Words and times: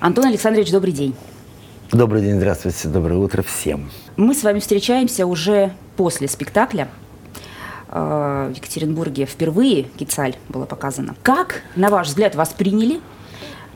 Антон 0.00 0.26
Александрович, 0.26 0.70
добрый 0.70 0.92
день. 0.92 1.14
Добрый 1.92 2.22
день, 2.22 2.36
здравствуйте, 2.36 2.88
доброе 2.88 3.16
утро 3.18 3.42
всем. 3.42 3.90
Мы 4.16 4.34
с 4.34 4.42
вами 4.42 4.60
встречаемся 4.60 5.26
уже 5.26 5.72
после 5.96 6.28
спектакля. 6.28 6.88
Э, 7.88 8.50
В 8.52 8.56
Екатеринбурге 8.56 9.26
впервые 9.26 9.84
«Кицаль» 9.84 10.36
было 10.48 10.64
показано. 10.64 11.16
Как, 11.22 11.62
на 11.76 11.88
ваш 11.90 12.08
взгляд, 12.08 12.34
вас 12.34 12.50
приняли? 12.50 13.00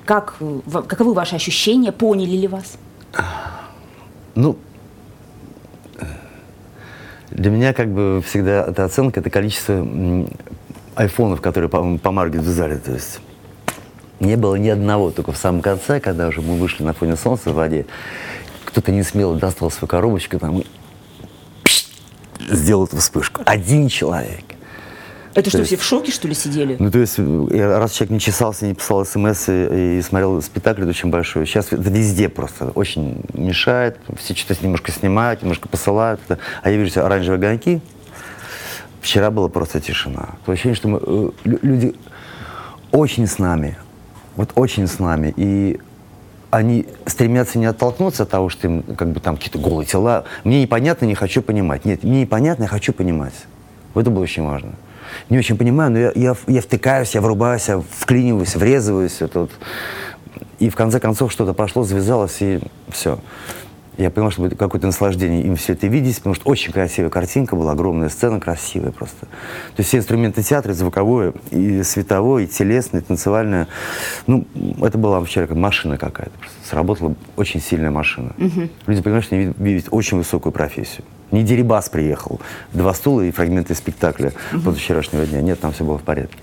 Как, 0.07 0.37
каковы 0.87 1.13
ваши 1.15 1.35
ощущения? 1.35 1.93
Поняли 1.93 2.37
ли 2.37 2.49
вас? 2.49 2.79
Ну, 4.35 4.57
для 7.31 7.51
меня 7.51 7.73
как 7.73 7.89
бы 7.93 8.23
всегда 8.27 8.65
эта 8.67 8.85
оценка, 8.85 9.21
это 9.21 9.31
количество 9.31 9.87
айфонов, 10.95 11.41
которые 11.41 11.69
по- 11.69 11.99
помаргивают 11.99 12.47
в 12.47 12.51
зале. 12.53 12.77
То 12.77 12.93
есть 12.93 13.21
не 14.25 14.37
было 14.37 14.57
ни 14.57 14.69
одного, 14.69 15.11
только 15.11 15.33
в 15.33 15.37
самом 15.37 15.61
конце, 15.63 16.01
когда 16.01 16.29
уже 16.29 16.41
мы 16.41 16.57
вышли 16.57 16.83
на 16.83 16.93
фоне 16.93 17.17
солнца 17.17 17.51
в 17.51 17.55
воде, 17.55 17.87
кто-то 18.65 18.91
не 18.93 19.03
смело 19.03 19.37
достал 19.37 19.71
свою 19.71 19.89
коробочку 19.89 20.39
там 20.39 20.61
и 20.61 20.67
сделал 22.51 22.85
эту 22.85 22.97
вспышку. 22.99 23.43
Один 23.47 23.89
человек. 23.89 24.45
Это 25.35 25.51
что, 25.51 25.59
есть- 25.59 25.69
все 25.71 25.77
в 25.77 25.83
шоке, 25.83 26.13
что 26.13 26.29
ли, 26.29 26.35
сидели? 26.35 26.77
Ну, 26.79 26.91
то 26.93 26.99
есть, 27.01 27.15
э, 27.19 27.77
раз 27.79 27.93
человек 27.93 28.13
не 28.13 28.21
чесался, 28.21 28.67
не 28.67 28.75
писал 28.75 29.05
смс 29.05 29.49
и, 29.49 29.99
и 29.99 30.03
смотрел 30.03 30.41
спектакль 30.43 30.83
это 30.83 30.91
очень 30.91 31.11
большой, 31.11 31.45
сейчас 31.47 31.67
это 31.73 31.83
везде 31.91 32.29
просто 32.29 32.67
очень 32.71 33.21
мешает, 33.33 33.99
все 34.17 34.35
что-то 34.37 34.63
немножко 34.65 34.93
снимают, 34.93 35.43
немножко 35.43 35.69
посылают, 35.69 36.21
это. 36.29 36.39
а 36.63 36.71
я 36.71 36.77
вижу 36.77 36.91
все 36.93 37.03
оранжевые 37.05 37.39
огоньки. 37.39 37.81
Вчера 39.01 39.31
была 39.33 39.49
просто 39.49 39.81
тишина. 39.81 40.37
Такое 40.41 40.55
ощущение, 40.55 40.77
что 40.77 40.89
мы, 40.89 40.99
э, 41.03 41.31
лю- 41.45 41.59
люди 41.63 41.95
очень 42.93 43.27
с 43.27 43.39
нами, 43.39 43.77
вот 44.37 44.53
очень 44.55 44.87
с 44.87 44.99
нами, 44.99 45.33
и 45.37 45.81
они 46.51 46.87
стремятся 47.07 47.59
не 47.59 47.67
оттолкнуться 47.67 48.23
от 48.23 48.31
того, 48.31 48.49
что 48.49 48.69
им 48.69 48.83
как 48.83 49.11
бы 49.11 49.21
там 49.21 49.37
какие-то 49.37 49.59
голые 49.59 49.87
тела. 49.87 50.25
Мне 50.45 50.63
непонятно, 50.63 51.05
не 51.07 51.15
хочу 51.15 51.43
понимать. 51.43 51.85
Нет, 51.85 52.05
мне 52.05 52.23
непонятно, 52.23 52.65
я 52.65 52.69
хочу 52.69 52.93
понимать. 52.93 53.35
Вот 53.93 54.03
это 54.03 54.11
было 54.11 54.23
очень 54.23 54.45
важно. 54.45 54.73
Не 55.31 55.39
очень 55.39 55.57
понимаю, 55.57 55.91
но 55.91 55.99
я, 55.99 56.13
я, 56.15 56.37
я 56.47 56.63
втыкаюсь, 56.63 57.15
я 57.15 57.21
врубаюсь, 57.21 57.69
я 57.69 57.81
вклиниваюсь, 57.81 58.55
врезываюсь. 58.55 59.21
Это 59.21 59.41
вот. 59.41 59.51
И 60.59 60.69
в 60.69 60.77
конце 60.77 61.01
концов 61.01 61.33
что-то 61.33 61.55
пошло, 61.55 61.83
завязалось, 61.83 62.37
и 62.41 62.61
все. 62.89 63.19
Я 63.97 64.11
понял, 64.11 64.31
что 64.31 64.43
будет 64.43 64.59
какое-то 64.59 64.87
наслаждение 64.87 65.43
им 65.43 65.57
все 65.57 65.75
это 65.75 65.87
видеть, 65.87 66.17
потому 66.17 66.35
что 66.35 66.49
очень 66.49 66.73
красивая 66.73 67.11
картинка 67.11 67.55
была, 67.55 67.73
огромная 67.73 68.09
сцена, 68.09 68.41
красивая 68.41 68.91
просто. 68.91 69.27
То 69.27 69.79
есть 69.79 69.89
все 69.89 69.99
инструменты 69.99 70.43
театра, 70.43 70.73
и 70.73 70.75
звуковое, 70.75 71.33
и 71.51 71.83
световое, 71.83 72.45
и 72.45 72.47
телесное, 72.47 73.01
и 73.01 73.05
танцевальное. 73.05 73.69
Ну, 74.27 74.47
это 74.83 74.99
была 74.99 75.23
вчера 75.23 75.47
как 75.47 75.57
машина 75.57 75.97
какая-то. 75.97 76.37
Просто 76.39 76.57
сработала 76.69 77.15
очень 77.37 77.61
сильная 77.61 77.91
машина. 77.91 78.33
Люди 78.87 79.03
понимают, 79.03 79.27
что 79.27 79.37
они 79.37 79.53
видят 79.59 79.89
очень 79.91 80.19
высокую 80.19 80.53
профессию. 80.53 81.05
Не 81.35 81.43
Дерибас 81.43 81.89
приехал, 81.89 82.41
два 82.73 82.95
стула 82.95 83.23
и 83.23 83.33
фрагменты 83.33 83.75
спектакля 83.75 84.33
после 84.53 84.81
вчерашнего 84.81 85.27
дня. 85.27 85.41
Нет, 85.43 85.59
там 85.59 85.73
все 85.73 85.83
было 85.83 85.99
в 85.99 86.03
порядке. 86.03 86.39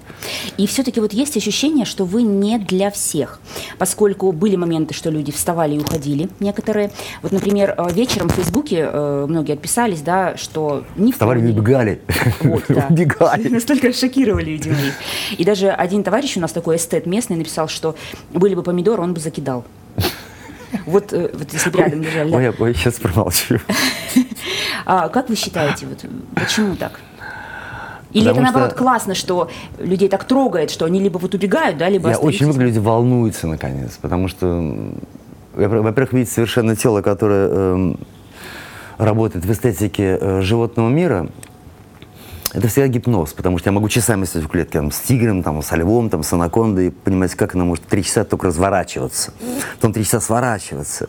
И 0.57 0.67
все-таки 0.67 0.99
вот 0.99 1.13
есть 1.13 1.37
ощущение, 1.37 1.85
что 1.85 2.03
вы 2.03 2.23
не 2.23 2.59
для 2.59 2.91
всех, 2.91 3.39
поскольку 3.77 4.33
были 4.33 4.57
моменты, 4.57 4.93
что 4.93 5.09
люди 5.09 5.31
вставали 5.31 5.75
и 5.75 5.79
уходили, 5.79 6.29
некоторые. 6.41 6.91
Вот, 7.21 7.31
например, 7.31 7.73
э, 7.77 7.87
вечером 7.93 8.27
в 8.27 8.33
Фейсбуке 8.33 8.89
э, 8.91 9.25
многие 9.29 9.53
отписались, 9.53 10.01
да, 10.01 10.35
что 10.35 10.83
не 10.97 11.13
Вставали 11.13 11.39
и 11.39 11.41
вполне. 11.41 11.59
убегали. 11.59 12.01
Вот, 12.41 12.63
да. 12.67 12.87
Убегали. 12.89 13.47
Настолько 13.49 13.93
шокировали, 13.93 14.51
видимо, 14.51 14.75
их. 14.75 14.93
И 15.39 15.45
даже 15.45 15.69
один 15.69 16.03
товарищ 16.03 16.35
у 16.35 16.41
нас 16.41 16.51
такой 16.51 16.75
эстет 16.75 17.05
местный 17.05 17.37
написал, 17.37 17.69
что 17.69 17.95
были 18.33 18.55
бы 18.55 18.61
помидоры, 18.61 19.01
он 19.01 19.13
бы 19.13 19.21
закидал. 19.21 19.63
Вот, 20.85 21.11
э, 21.11 21.29
вот 21.33 21.51
если 21.51 21.69
бы 21.69 21.79
рядом 21.79 22.01
лежали. 22.01 22.31
да. 22.31 22.37
Ой, 22.37 22.43
я, 22.43 22.53
ой, 22.57 22.73
сейчас 22.73 22.93
промолчу. 22.95 23.59
А 24.85 25.09
как 25.09 25.29
вы 25.29 25.35
считаете, 25.35 25.87
вот, 25.87 26.05
почему 26.35 26.75
так? 26.75 26.99
Или 28.13 28.25
Потому 28.25 28.41
это 28.41 28.43
наоборот 28.43 28.69
что- 28.71 28.77
классно, 28.77 29.15
что 29.15 29.49
людей 29.79 30.09
так 30.09 30.25
трогает, 30.25 30.69
что 30.69 30.85
они 30.85 30.99
либо 30.99 31.17
вот 31.17 31.33
убегают, 31.33 31.77
да, 31.77 31.87
либо 31.87 32.09
Я 32.09 32.17
очень 32.17 32.41
люблю, 32.41 32.53
когда 32.53 32.65
люди 32.65 32.79
волнуются, 32.79 33.47
наконец, 33.47 33.97
потому 34.01 34.27
что, 34.27 34.73
во-первых, 35.53 36.13
видеть 36.13 36.31
совершенно 36.31 36.75
тело, 36.75 37.01
которое 37.01 37.47
эм, 37.47 37.99
работает 38.97 39.45
в 39.45 39.51
эстетике 39.51 40.17
э, 40.19 40.41
животного 40.41 40.89
мира, 40.89 41.29
это 42.53 42.67
всегда 42.67 42.89
гипноз, 42.89 43.31
потому 43.31 43.59
что 43.59 43.69
я 43.69 43.71
могу 43.71 43.87
часами 43.87 44.25
сидеть 44.25 44.43
в 44.43 44.47
клетке 44.49 44.79
там, 44.79 44.91
с 44.91 44.99
тигром, 44.99 45.41
там, 45.41 45.61
со 45.61 45.77
львом, 45.77 46.09
там, 46.09 46.21
с 46.23 46.33
анакондой, 46.33 46.87
и 46.87 46.89
понимать, 46.89 47.33
как 47.35 47.55
она 47.55 47.63
может 47.63 47.85
три 47.85 48.03
часа 48.03 48.25
только 48.25 48.47
разворачиваться, 48.47 49.31
потом 49.75 49.93
три 49.93 50.03
часа 50.03 50.19
сворачиваться. 50.19 51.07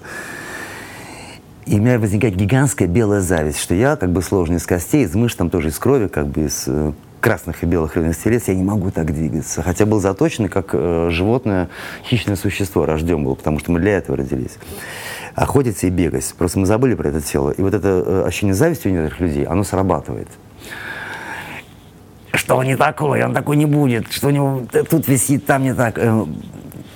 И 1.67 1.77
у 1.77 1.79
меня 1.79 1.99
возникает 1.99 2.35
гигантская 2.35 2.89
белая 2.89 3.21
зависть, 3.21 3.59
что 3.59 3.75
я 3.75 3.97
как 3.97 4.11
бы 4.11 4.21
сложный 4.21 4.57
из 4.57 4.67
костей, 4.67 5.05
из 5.05 5.15
мышц, 5.15 5.37
там 5.37 5.49
тоже 5.49 5.69
из 5.69 5.79
крови, 5.79 6.09
как 6.09 6.27
бы 6.27 6.47
из 6.47 6.65
э, 6.67 6.93
красных 7.21 7.63
и 7.63 7.67
белых 7.67 7.95
рыбных 7.95 8.19
телец, 8.19 8.49
я 8.49 8.55
не 8.55 8.65
могу 8.65 8.91
так 8.91 9.15
двигаться. 9.15 9.63
Хотя 9.63 9.87
был 9.87 10.01
заточен 10.01 10.49
как 10.49 10.71
э, 10.73 11.09
животное, 11.11 11.69
хищное 12.05 12.35
существо, 12.35 12.85
рожден 12.85 13.23
был, 13.25 13.37
потому 13.37 13.61
что 13.61 13.71
мы 13.71 13.79
для 13.79 13.99
этого 13.99 14.19
родились. 14.19 14.59
Охотиться 15.37 15.87
и 15.87 15.91
бегать. 15.91 16.35
Просто 16.37 16.59
мы 16.59 16.67
забыли 16.67 16.95
про 16.95 17.09
это 17.09 17.21
тело. 17.21 17.51
И 17.51 17.63
вот 17.63 17.75
это 17.75 18.03
э, 18.05 18.25
ощущение 18.27 18.55
зависти 18.55 18.89
у 18.89 18.91
некоторых 18.91 19.21
людей, 19.21 19.45
оно 19.45 19.63
срабатывает. 19.63 20.29
Что 22.35 22.57
он 22.57 22.67
не 22.67 22.77
такой, 22.77 23.23
он 23.23 23.35
такой 23.35 23.57
не 23.57 23.67
будет, 23.67 24.11
что 24.11 24.29
у 24.29 24.31
него 24.31 24.63
тут 24.91 25.07
висит, 25.07 25.47
там 25.47 25.63
не 25.63 25.75
так. 25.75 25.97
Э, 25.97 26.25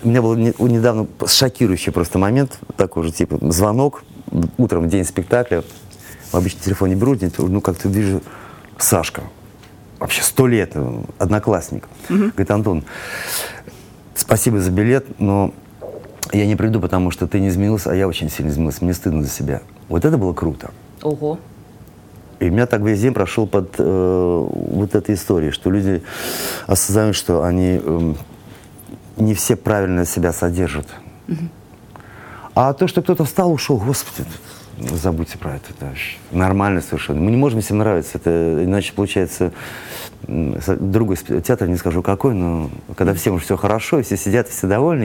У 0.03 0.09
меня 0.09 0.23
был 0.23 0.35
недавно 0.35 1.07
шокирующий 1.25 1.93
просто 1.93 2.19
момент, 2.19 2.59
такой 2.77 3.05
же 3.05 3.13
типа 3.13 3.39
звонок, 3.53 4.03
утром 4.59 4.85
в 4.85 4.89
день 4.89 5.05
спектакля, 5.05 5.63
обычно 6.33 6.61
телефон 6.61 6.91
не 6.91 6.95
беру, 6.95 7.17
ну 7.39 7.61
как-то 7.61 7.89
вижу 7.89 8.23
Сашка, 8.79 9.23
вообще 9.99 10.23
сто 10.23 10.47
лет, 10.47 10.73
э, 10.75 11.03
одноклассник. 11.19 11.89
Говорит, 12.09 12.51
Антон, 12.51 12.85
спасибо 14.15 14.61
за 14.61 14.71
билет, 14.71 15.19
но 15.19 15.53
я 16.33 16.47
не 16.47 16.57
приду, 16.57 16.81
потому 16.81 17.11
что 17.11 17.27
ты 17.27 17.41
не 17.41 17.49
изменился, 17.49 17.91
а 17.91 17.95
я 17.95 18.09
очень 18.09 18.31
сильно 18.31 18.51
изменился, 18.51 18.85
мне 18.85 18.95
стыдно 18.95 19.23
за 19.23 19.31
себя. 19.31 19.63
Вот 19.89 20.05
это 20.05 20.19
было 20.19 20.33
круто. 20.33 20.71
Ого. 21.03 21.39
И 22.39 22.49
у 22.51 22.53
меня 22.53 22.67
так 22.67 22.83
весь 22.83 23.01
день 23.01 23.15
прошел 23.15 23.47
под 23.47 23.77
э, 23.79 24.47
вот 24.51 24.95
этой 24.95 25.15
историей, 25.15 25.53
что 25.53 25.71
люди 25.71 26.03
осознают, 26.67 27.17
что 27.17 27.45
они 27.45 27.81
эм, 27.83 28.17
не 29.17 29.35
все 29.35 29.57
правильно 29.57 30.05
себя 30.05 30.33
содержат. 30.33 30.87
А 32.57 32.73
то, 32.73 32.89
что 32.89 33.03
кто-то 33.03 33.25
встал, 33.25 33.53
ушел, 33.53 33.77
господи, 33.77 34.27
ну, 34.79 34.97
забудьте 34.97 35.37
про 35.37 35.57
это. 35.57 35.67
Это 35.77 35.85
вообще 35.85 36.17
нормально 36.31 36.81
совершенно. 36.81 37.21
Мы 37.21 37.31
не 37.31 37.37
можем 37.37 37.61
всем 37.61 37.77
нравиться. 37.77 38.17
Это 38.17 38.65
иначе 38.65 38.95
получается 38.95 39.53
другой 40.27 41.17
театр, 41.17 41.69
не 41.69 41.77
скажу 41.77 42.03
какой, 42.03 42.33
но 42.33 42.71
когда 42.97 43.13
всем 43.13 43.35
уже 43.35 43.45
все 43.45 43.59
хорошо, 43.59 43.99
и 43.99 44.03
все 44.03 44.17
сидят, 44.17 44.49
и 44.49 44.53
все 44.53 44.67
довольны. 44.67 45.05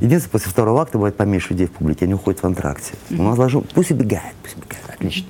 и 0.00 0.04
единственное, 0.04 0.32
после 0.32 0.50
второго 0.50 0.82
акта 0.82 0.98
бывает 0.98 1.16
поменьше 1.16 1.50
людей 1.50 1.68
в 1.68 1.70
публике, 1.70 2.06
они 2.06 2.14
уходят 2.14 2.42
в 2.42 2.44
антракте. 2.44 2.94
У 3.10 3.22
нас 3.22 3.36
должно... 3.36 3.62
Пусть 3.72 3.92
убегает, 3.92 4.34
пусть 4.42 4.56
убегает. 4.56 4.84
Отлично. 4.88 5.28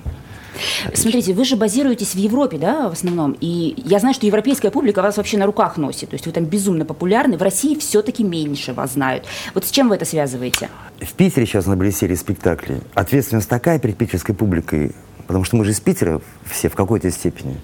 Смотрите, 0.93 1.33
вы 1.33 1.45
же 1.45 1.55
базируетесь 1.55 2.15
в 2.15 2.17
Европе, 2.17 2.57
да, 2.57 2.89
в 2.89 2.93
основном. 2.93 3.35
И 3.39 3.75
я 3.85 3.99
знаю, 3.99 4.13
что 4.13 4.25
европейская 4.25 4.71
публика 4.71 5.01
вас 5.01 5.17
вообще 5.17 5.37
на 5.37 5.45
руках 5.45 5.77
носит. 5.77 6.09
То 6.09 6.15
есть 6.15 6.25
вы 6.25 6.31
там 6.31 6.45
безумно 6.45 6.85
популярны. 6.85 7.37
В 7.37 7.41
России 7.41 7.75
все-таки 7.75 8.23
меньше 8.23 8.73
вас 8.73 8.93
знают. 8.93 9.25
Вот 9.53 9.65
с 9.65 9.71
чем 9.71 9.89
вы 9.89 9.95
это 9.95 10.05
связываете? 10.05 10.69
В 10.99 11.13
Питере 11.13 11.45
сейчас 11.45 11.65
на 11.65 11.75
были 11.75 11.91
серии 11.91 12.15
спектаклей. 12.15 12.81
Ответственность 12.93 13.49
такая 13.49 13.79
перед 13.79 13.97
питерской 13.97 14.35
публикой, 14.35 14.93
потому 15.27 15.43
что 15.43 15.55
мы 15.55 15.65
же 15.65 15.71
из 15.71 15.79
Питера 15.79 16.21
все 16.45 16.69
в 16.69 16.75
какой-то 16.75 17.09
степени. 17.11 17.57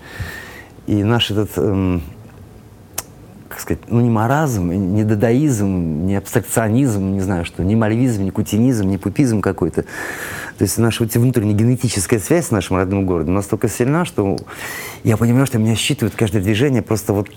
И 0.88 1.04
наш 1.04 1.32
этот, 1.32 1.52
эм, 1.58 2.02
как 3.52 3.60
сказать, 3.60 3.84
ну 3.90 4.00
не 4.00 4.10
маразм, 4.10 4.72
не 4.72 5.04
дадаизм, 5.04 6.06
не 6.06 6.16
абстракционизм, 6.16 7.12
не 7.12 7.20
знаю 7.20 7.44
что, 7.44 7.64
не 7.64 7.76
мальвизм, 7.76 8.24
не 8.24 8.32
кутинизм, 8.32 8.88
не 8.88 8.98
пупизм 8.98 9.42
какой-то. 9.42 9.82
То 9.82 10.62
есть 10.62 10.78
наша 10.78 11.04
вот 11.04 11.14
внутренняя 11.14 11.54
генетическая 11.54 12.20
связь 12.20 12.48
с 12.48 12.52
нашим 12.52 12.78
родным 12.78 13.06
городом 13.06 13.34
настолько 13.34 13.68
сильна, 13.68 14.06
что 14.06 14.38
я 15.04 15.18
понимаю, 15.18 15.46
что 15.48 15.60
меня 15.60 15.76
считывают 15.76 16.16
каждое 16.16 16.42
движение 16.42 16.82
просто 16.82 17.12
вот 17.12 17.28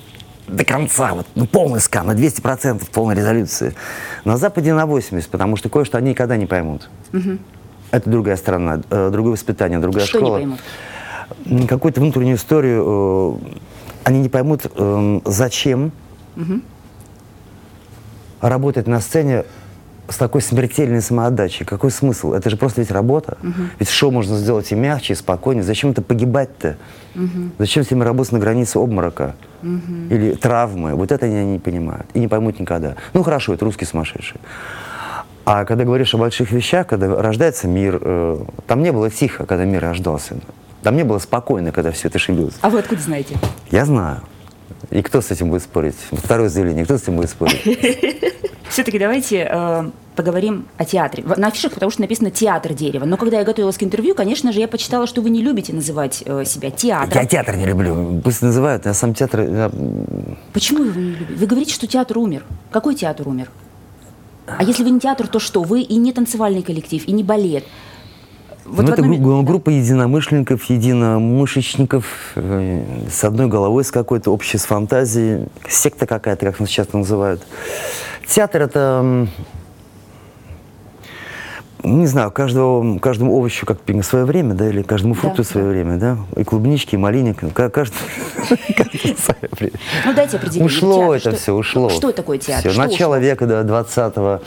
до 0.46 0.64
конца, 0.64 1.14
вот, 1.14 1.26
ну, 1.34 1.46
полный 1.46 1.80
скан, 1.80 2.06
на 2.06 2.12
200% 2.12 2.88
полной 2.92 3.16
резолюции. 3.16 3.74
На 4.24 4.36
Западе 4.36 4.72
на 4.72 4.86
80, 4.86 5.28
потому 5.30 5.56
что 5.56 5.68
кое-что 5.68 5.98
они 5.98 6.10
никогда 6.10 6.36
не 6.36 6.46
поймут. 6.46 6.90
Это 7.90 8.08
другая 8.08 8.36
страна, 8.36 8.82
э, 8.88 9.10
другое 9.10 9.32
воспитание, 9.32 9.78
другая 9.80 10.04
Что 10.04 10.18
школа. 10.18 10.58
Какую-то 11.68 12.00
внутреннюю 12.00 12.36
историю 12.36 13.40
э, 13.42 13.58
они 14.04 14.20
не 14.20 14.28
поймут, 14.28 14.70
эм, 14.76 15.22
зачем 16.36 16.62
работать 18.48 18.86
на 18.86 19.00
сцене 19.00 19.44
с 20.08 20.16
такой 20.16 20.42
смертельной 20.42 21.00
самоотдачей. 21.00 21.64
Какой 21.64 21.90
смысл? 21.90 22.34
Это 22.34 22.50
же 22.50 22.56
просто 22.56 22.82
ведь 22.82 22.90
работа. 22.90 23.38
Ведь 23.78 23.88
шоу 23.88 24.10
можно 24.10 24.36
сделать 24.36 24.70
и 24.70 24.74
мягче, 24.74 25.14
и 25.14 25.16
спокойнее. 25.16 25.64
Зачем 25.64 25.90
это 25.90 26.02
погибать-то? 26.02 26.76
Зачем 27.58 27.84
с 27.84 27.90
ними 27.90 28.04
работать 28.04 28.32
на 28.32 28.38
границе 28.38 28.78
обморока? 28.78 29.34
Или 29.62 30.34
травмы? 30.34 30.94
Вот 30.94 31.10
это 31.10 31.26
они 31.26 31.52
не 31.52 31.58
понимают. 31.58 32.06
И 32.12 32.18
не 32.18 32.28
поймут 32.28 32.60
никогда. 32.60 32.96
Ну 33.14 33.22
хорошо, 33.22 33.54
это 33.54 33.64
русские 33.64 33.88
сумасшедшие. 33.88 34.40
А 35.46 35.64
когда 35.64 35.84
говоришь 35.84 36.14
о 36.14 36.18
больших 36.18 36.52
вещах, 36.52 36.86
когда 36.86 37.20
рождается 37.20 37.68
мир, 37.68 37.98
э, 38.00 38.38
там 38.66 38.82
не 38.82 38.92
было 38.92 39.10
тихо, 39.10 39.44
когда 39.44 39.66
мир 39.66 39.82
рождался. 39.82 40.36
Там 40.82 40.96
не 40.96 41.02
было 41.02 41.18
спокойно, 41.18 41.70
когда 41.70 41.90
все 41.90 42.08
это 42.08 42.18
шевелилось. 42.18 42.54
А 42.62 42.70
вы 42.70 42.78
откуда 42.78 43.02
знаете? 43.02 43.36
Я 43.70 43.84
знаю. 43.84 44.22
И 44.90 45.02
кто 45.02 45.20
с 45.20 45.30
этим 45.30 45.50
будет 45.50 45.62
спорить? 45.62 45.96
Второе 46.12 46.48
заявление, 46.48 46.84
кто 46.84 46.98
с 46.98 47.02
этим 47.02 47.16
будет 47.16 47.30
спорить? 47.30 47.62
Все-таки 48.68 48.98
давайте 48.98 49.48
э, 49.48 49.90
поговорим 50.16 50.66
о 50.78 50.84
театре. 50.84 51.22
На 51.36 51.48
афишах, 51.48 51.72
потому 51.74 51.90
что 51.92 52.00
написано 52.00 52.30
«Театр 52.30 52.74
дерева». 52.74 53.04
Но 53.04 53.16
когда 53.16 53.38
я 53.38 53.44
готовилась 53.44 53.78
к 53.78 53.82
интервью, 53.82 54.14
конечно 54.14 54.52
же, 54.52 54.58
я 54.58 54.66
почитала, 54.66 55.06
что 55.06 55.20
вы 55.20 55.30
не 55.30 55.42
любите 55.42 55.72
называть 55.72 56.24
э, 56.26 56.44
себя 56.44 56.70
театром. 56.70 57.22
Я 57.22 57.28
театр 57.28 57.56
не 57.56 57.66
люблю. 57.66 58.20
Пусть 58.24 58.42
называют, 58.42 58.86
я 58.86 58.94
сам 58.94 59.14
театр... 59.14 59.40
Я... 59.42 59.70
Почему 60.52 60.78
вы 60.80 60.86
его 60.86 61.00
не 61.00 61.10
любите? 61.12 61.34
Вы 61.34 61.46
говорите, 61.46 61.72
что 61.72 61.86
театр 61.86 62.18
умер. 62.18 62.44
Какой 62.72 62.94
театр 62.94 63.28
умер? 63.28 63.50
А 64.46 64.64
если 64.64 64.82
вы 64.82 64.90
не 64.90 65.00
театр, 65.00 65.28
то 65.28 65.38
что? 65.38 65.62
Вы 65.62 65.82
и 65.82 65.96
не 65.96 66.12
танцевальный 66.12 66.62
коллектив, 66.62 67.06
и 67.06 67.12
не 67.12 67.22
балет. 67.22 67.64
Вот 68.64 68.86
ну, 68.86 68.92
это 68.92 69.02
одном... 69.02 69.44
группа, 69.44 69.70
единомышленников, 69.70 70.64
единомышечников 70.64 72.06
э, 72.34 72.84
с 73.10 73.22
одной 73.24 73.46
головой, 73.46 73.84
с 73.84 73.90
какой-то 73.90 74.30
общей, 74.30 74.56
с 74.56 74.64
фантазией. 74.64 75.48
Секта 75.68 76.06
какая-то, 76.06 76.46
как 76.46 76.60
нас 76.60 76.68
часто 76.70 76.96
называют. 76.96 77.42
Театр 78.26 78.62
это 78.62 79.28
не 81.84 82.06
знаю, 82.06 82.30
каждого, 82.30 82.98
каждому 82.98 83.36
овощу 83.36 83.66
как 83.66 83.78
свое 84.02 84.24
время, 84.24 84.54
да, 84.54 84.68
или 84.68 84.82
каждому 84.82 85.14
фрукту 85.14 85.42
да, 85.42 85.48
свое 85.48 85.66
да. 85.66 85.72
время, 85.72 85.96
да, 85.98 86.18
и 86.36 86.44
клубнички, 86.44 86.94
и 86.94 86.98
малиник, 86.98 87.40
каждый, 87.52 87.94
каждый 88.76 89.16
свое 89.18 89.50
время. 89.52 89.74
Ну 90.06 90.14
дайте 90.14 90.38
определение. 90.38 90.66
Ушло 90.66 91.14
это 91.14 91.36
все, 91.36 91.54
ушло. 91.54 91.90
Что 91.90 92.10
такое 92.12 92.38
театр? 92.38 92.74
Начало 92.74 93.18
века, 93.18 93.46
до 93.46 93.60
20-го, 93.60 94.40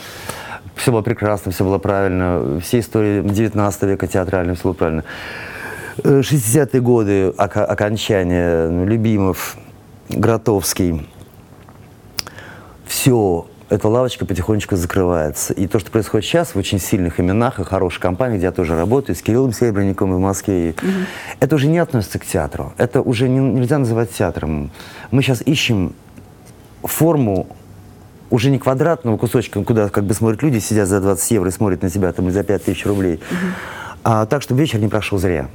все 0.78 0.92
было 0.92 1.02
прекрасно, 1.02 1.52
все 1.52 1.64
было 1.64 1.78
правильно, 1.78 2.60
все 2.62 2.80
истории 2.80 3.22
19 3.22 3.84
века 3.84 4.08
театральные, 4.08 4.56
все 4.56 4.64
было 4.64 4.74
правильно. 4.74 5.04
60-е 5.98 6.70
э, 6.74 6.80
годы, 6.80 7.30
окончание, 7.38 8.70
ну, 8.70 8.86
Любимов, 8.86 9.58
Гротовский, 10.10 11.08
все 12.86 13.48
эта 13.70 13.88
лавочка 13.90 14.26
потихонечку 14.26 14.76
закрывается. 14.76 15.54
И 15.54 15.68
то, 15.68 15.80
что 15.80 15.92
происходит 15.92 16.26
сейчас 16.26 16.56
в 16.56 16.58
очень 16.58 16.80
сильных 16.80 17.20
именах 17.20 17.60
и 17.60 17.64
хорошей 17.64 18.00
компании, 18.00 18.38
где 18.38 18.46
я 18.46 18.52
тоже 18.52 18.78
работаю, 18.78 19.16
с 19.16 19.22
Кириллом 19.22 19.52
Серебренником 19.52 20.16
в 20.16 20.20
Москве, 20.20 20.74
угу. 20.78 20.92
это 21.40 21.56
уже 21.56 21.68
не 21.68 21.80
относится 21.80 22.20
к 22.20 22.26
театру. 22.26 22.74
Это 22.78 23.02
уже 23.02 23.28
не, 23.28 23.40
нельзя 23.40 23.78
называть 23.78 24.12
театром. 24.12 24.72
Мы 25.12 25.22
сейчас 25.22 25.42
ищем 25.42 25.94
форму 26.84 27.48
уже 28.30 28.50
не 28.50 28.60
квадратного 28.60 29.18
кусочка, 29.18 29.64
куда 29.64 29.90
как 29.90 30.04
бы 30.04 30.14
смотрят 30.14 30.44
люди, 30.44 30.60
сидят 30.60 30.88
за 30.88 31.00
20 31.00 31.32
евро 31.32 31.50
и 31.50 31.52
смотрят 31.52 31.82
на 31.82 31.90
тебя 31.90 32.12
там 32.12 32.30
за 32.32 32.44
5 32.44 32.64
тысяч 32.64 32.86
рублей, 32.86 33.16
угу. 33.16 33.48
а 34.04 34.26
так, 34.26 34.42
чтобы 34.42 34.62
вечер 34.62 34.80
не 34.80 34.88
прошел 34.88 35.18
зря. 35.18 35.48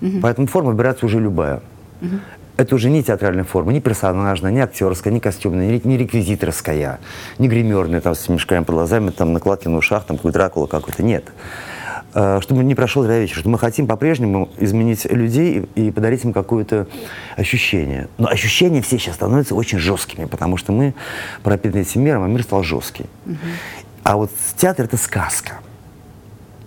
Угу. 0.00 0.20
Поэтому 0.22 0.46
форма 0.46 0.70
выбирается 0.70 1.06
уже 1.06 1.20
любая. 1.20 1.62
Угу 2.00 2.18
это 2.56 2.74
уже 2.74 2.90
не 2.90 3.02
театральная 3.02 3.44
форма, 3.44 3.72
не 3.72 3.80
персонажная, 3.80 4.52
не 4.52 4.60
актерская, 4.60 5.12
не 5.12 5.20
костюмная, 5.20 5.80
не 5.82 5.96
реквизиторская, 5.96 7.00
не 7.38 7.48
гримерная, 7.48 8.00
там, 8.00 8.14
с 8.14 8.28
мешками 8.28 8.64
под 8.64 8.74
глазами, 8.74 9.10
там, 9.10 9.32
накладки 9.32 9.68
на 9.68 9.78
ушах, 9.78 10.04
там, 10.04 10.16
какой 10.16 10.32
Дракула 10.32 10.66
какой-то. 10.66 11.02
Нет. 11.02 11.24
Э, 12.14 12.40
чтобы 12.42 12.64
не 12.64 12.74
прошел 12.74 13.02
зря 13.02 13.18
вечер, 13.18 13.38
что 13.38 13.48
мы 13.48 13.58
хотим 13.58 13.86
по-прежнему 13.86 14.48
изменить 14.58 15.04
людей 15.06 15.68
и, 15.74 15.86
и 15.86 15.90
подарить 15.90 16.24
им 16.24 16.32
какое-то 16.32 16.86
ощущение. 17.36 18.08
Но 18.18 18.28
ощущения 18.28 18.82
все 18.82 18.98
сейчас 18.98 19.14
становятся 19.14 19.54
очень 19.54 19.78
жесткими, 19.78 20.26
потому 20.26 20.56
что 20.56 20.72
мы 20.72 20.94
пропитаны 21.42 21.82
этим 21.82 22.02
миром, 22.02 22.24
а 22.24 22.28
мир 22.28 22.42
стал 22.42 22.62
жесткий. 22.62 23.06
Угу. 23.26 23.36
А 24.04 24.16
вот 24.16 24.30
театр— 24.56 24.84
это 24.86 24.96
сказка. 24.96 25.60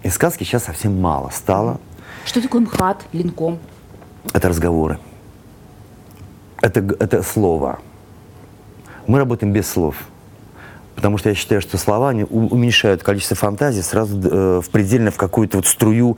И 0.04 0.10
сказки 0.10 0.44
сейчас 0.44 0.64
совсем 0.64 1.00
мало 1.00 1.30
стало. 1.30 1.80
Что 2.26 2.42
такое 2.42 2.62
МХАТ, 2.62 3.06
Линком? 3.14 3.60
Это 4.34 4.50
разговоры 4.50 5.00
это, 6.66 6.80
это 7.00 7.22
слово. 7.24 7.80
Мы 9.08 9.20
работаем 9.20 9.54
без 9.54 9.68
слов. 9.68 9.96
Потому 10.96 11.18
что 11.18 11.30
я 11.30 11.36
считаю, 11.36 11.62
что 11.62 11.78
слова 11.78 12.10
они 12.10 12.24
уменьшают 12.24 13.04
количество 13.04 13.36
фантазии 13.36 13.82
сразу 13.82 14.18
э, 14.18 14.62
в 14.62 14.70
предельно 14.70 15.12
в 15.12 15.18
какую-то 15.18 15.58
вот 15.58 15.68
струю. 15.68 16.18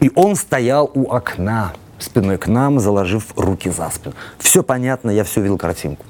И 0.00 0.10
он 0.14 0.36
стоял 0.36 0.90
у 0.94 1.10
окна, 1.10 1.72
спиной 1.98 2.38
к 2.38 2.46
нам, 2.46 2.78
заложив 2.78 3.32
руки 3.36 3.70
за 3.70 3.90
спину. 3.90 4.14
Все 4.38 4.62
понятно, 4.62 5.10
я 5.10 5.24
все 5.24 5.40
видел 5.40 5.58
картинку. 5.58 6.04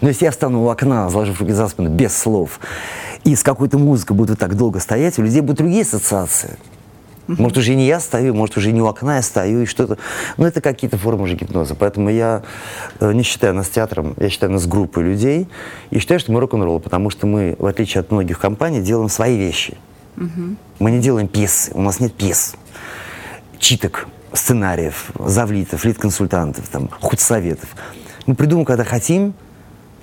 Но 0.00 0.08
если 0.08 0.24
я 0.24 0.32
стану 0.32 0.62
у 0.62 0.68
окна, 0.68 1.08
заложив 1.10 1.40
руки 1.40 1.52
за 1.52 1.68
спину, 1.68 1.90
без 1.90 2.16
слов, 2.16 2.60
и 3.24 3.34
с 3.34 3.42
какой-то 3.42 3.78
музыкой 3.78 4.16
буду 4.16 4.36
так 4.36 4.56
долго 4.56 4.80
стоять, 4.80 5.18
у 5.18 5.22
людей 5.22 5.40
будут 5.40 5.58
другие 5.58 5.82
ассоциации. 5.82 6.56
Может, 7.38 7.58
уже 7.58 7.74
не 7.74 7.86
я 7.86 8.00
стою, 8.00 8.34
может, 8.34 8.56
уже 8.56 8.72
не 8.72 8.80
у 8.80 8.86
окна 8.86 9.16
я 9.16 9.22
стою 9.22 9.62
и 9.62 9.66
что-то. 9.66 9.98
Ну, 10.36 10.46
это 10.46 10.60
какие-то 10.60 10.98
формы 10.98 11.24
уже 11.24 11.34
гипноза. 11.34 11.74
Поэтому 11.74 12.10
я 12.10 12.42
э, 12.98 13.12
не 13.12 13.22
считаю 13.22 13.54
нас 13.54 13.68
театром, 13.68 14.14
я 14.18 14.28
считаю 14.30 14.52
нас 14.52 14.66
группой 14.66 15.04
людей. 15.04 15.48
И 15.90 15.98
считаю, 15.98 16.20
что 16.20 16.32
мы 16.32 16.40
рок-н-ролл, 16.40 16.80
потому 16.80 17.10
что 17.10 17.26
мы, 17.26 17.56
в 17.58 17.66
отличие 17.66 18.00
от 18.00 18.10
многих 18.10 18.38
компаний, 18.38 18.80
делаем 18.80 19.08
свои 19.08 19.36
вещи. 19.36 19.76
Угу. 20.16 20.56
Мы 20.80 20.90
не 20.90 21.00
делаем 21.00 21.28
пьесы, 21.28 21.70
у 21.74 21.82
нас 21.82 22.00
нет 22.00 22.12
пьес, 22.14 22.54
читок, 23.58 24.06
сценариев, 24.32 25.10
завлитов, 25.18 25.84
лид-консультантов, 25.84 26.68
там, 26.68 26.88
худсоветов. 27.00 27.68
Мы 28.26 28.34
придумываем, 28.34 28.66
когда 28.66 28.84
хотим, 28.84 29.34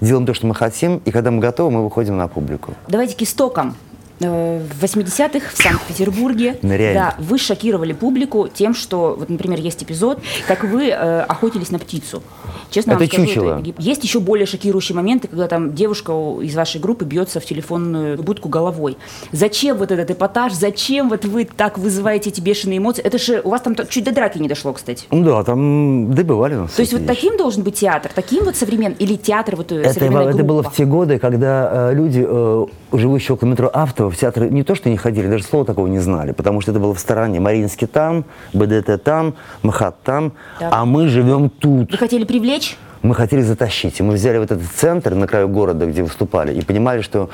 делаем 0.02 0.26
то, 0.26 0.34
что 0.34 0.48
мы 0.48 0.56
хотим, 0.56 0.98
и 1.06 1.12
когда 1.12 1.32
мы 1.32 1.40
готовы, 1.40 1.72
мы 1.72 1.84
выходим 1.84 2.18
на 2.18 2.28
публику. 2.28 2.74
Давайте 2.88 3.16
к 3.16 3.22
истокам 3.22 3.76
в 4.20 4.84
80-х 4.84 5.50
в 5.54 5.58
Санкт-Петербурге 5.58 6.58
да, 6.62 7.16
вы 7.20 7.38
шокировали 7.38 7.94
публику 7.94 8.48
тем, 8.48 8.74
что, 8.74 9.16
вот, 9.18 9.30
например, 9.30 9.60
есть 9.60 9.84
эпизод, 9.84 10.20
как 10.48 10.64
вы 10.64 10.90
э, 10.90 11.22
охотились 11.22 11.72
на 11.72 11.80
птицу. 11.80 12.24
Честно 12.70 12.92
это 12.92 13.00
вам 13.00 13.08
скажу, 13.08 13.26
чучело. 13.26 13.60
Это, 13.60 13.82
есть 13.82 14.04
еще 14.04 14.20
более 14.20 14.46
шокирующие 14.46 14.96
моменты, 14.96 15.28
когда 15.28 15.48
там 15.48 15.74
девушка 15.74 16.12
из 16.42 16.56
вашей 16.56 16.82
группы 16.82 17.06
бьется 17.06 17.40
в 17.40 17.46
телефонную 17.46 18.22
будку 18.22 18.50
головой. 18.50 18.98
Зачем 19.32 19.78
вот 19.78 19.92
этот 19.92 20.12
эпатаж? 20.12 20.54
Зачем 20.54 21.10
вот 21.10 21.26
вы 21.26 21.46
так 21.46 21.78
вызываете 21.78 22.30
эти 22.30 22.42
бешеные 22.42 22.80
эмоции? 22.80 23.04
Это 23.04 23.18
же 23.18 23.42
у 23.44 23.50
вас 23.50 23.62
там 23.62 23.76
чуть 23.90 24.04
до 24.04 24.12
драки 24.12 24.38
не 24.38 24.48
дошло, 24.48 24.74
кстати. 24.74 25.06
Да, 25.12 25.44
там 25.44 26.14
добывали 26.14 26.56
нас. 26.56 26.72
То 26.72 26.82
есть 26.82 26.94
вот 26.94 27.06
таким 27.06 27.38
должен 27.38 27.64
быть 27.64 27.76
театр, 27.76 28.12
таким 28.14 28.44
вот 28.44 28.56
современным 28.56 28.98
или 29.00 29.16
театр 29.16 29.56
вот 29.56 29.72
это, 29.72 29.94
современная 29.94 30.34
Это 30.34 30.44
было 30.44 30.64
в 30.64 30.74
те 30.74 30.86
годы, 30.86 31.20
когда 31.20 31.92
э, 31.92 31.94
люди, 31.94 32.26
э, 32.28 32.66
живущие 32.94 33.36
около 33.36 33.50
метро 33.50 33.70
Авто, 33.74 34.07
в 34.10 34.18
театр 34.18 34.46
не 34.46 34.64
то 34.64 34.76
что 34.76 34.90
не 34.90 34.98
ходили, 34.98 35.28
даже 35.28 35.44
слова 35.44 35.66
такого 35.66 35.88
не 35.88 36.00
знали, 36.00 36.32
потому 36.32 36.62
что 36.62 36.72
это 36.72 36.80
было 36.80 36.94
в 36.94 37.00
стороне. 37.00 37.40
Мариинский 37.40 37.88
там, 37.88 38.26
БДТ 38.54 39.04
там, 39.04 39.36
МХАТ 39.64 40.02
там, 40.04 40.34
да. 40.60 40.70
а 40.72 40.86
мы 40.86 41.08
живем 41.08 41.50
тут. 41.50 41.92
Вы 41.92 41.98
хотели 41.98 42.24
привлечь? 42.24 42.78
мы 43.02 43.16
хотели 43.16 43.42
затащить. 43.42 44.00
И 44.00 44.04
мы 44.04 44.14
взяли 44.14 44.38
вот 44.38 44.52
этот 44.52 44.68
центр 44.68 45.14
на 45.14 45.28
краю 45.28 45.48
города, 45.48 45.86
где 45.86 46.04
выступали, 46.04 46.54
и 46.54 46.62
понимали, 46.62 47.02
что 47.02 47.30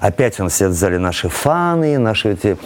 опять 0.00 0.38
у 0.40 0.44
нас 0.44 0.54
сидят 0.54 0.72
в 0.72 0.74
зале 0.74 0.98
наши 0.98 1.28
фаны, 1.28 1.98
наши 1.98 2.32
эти 2.32 2.56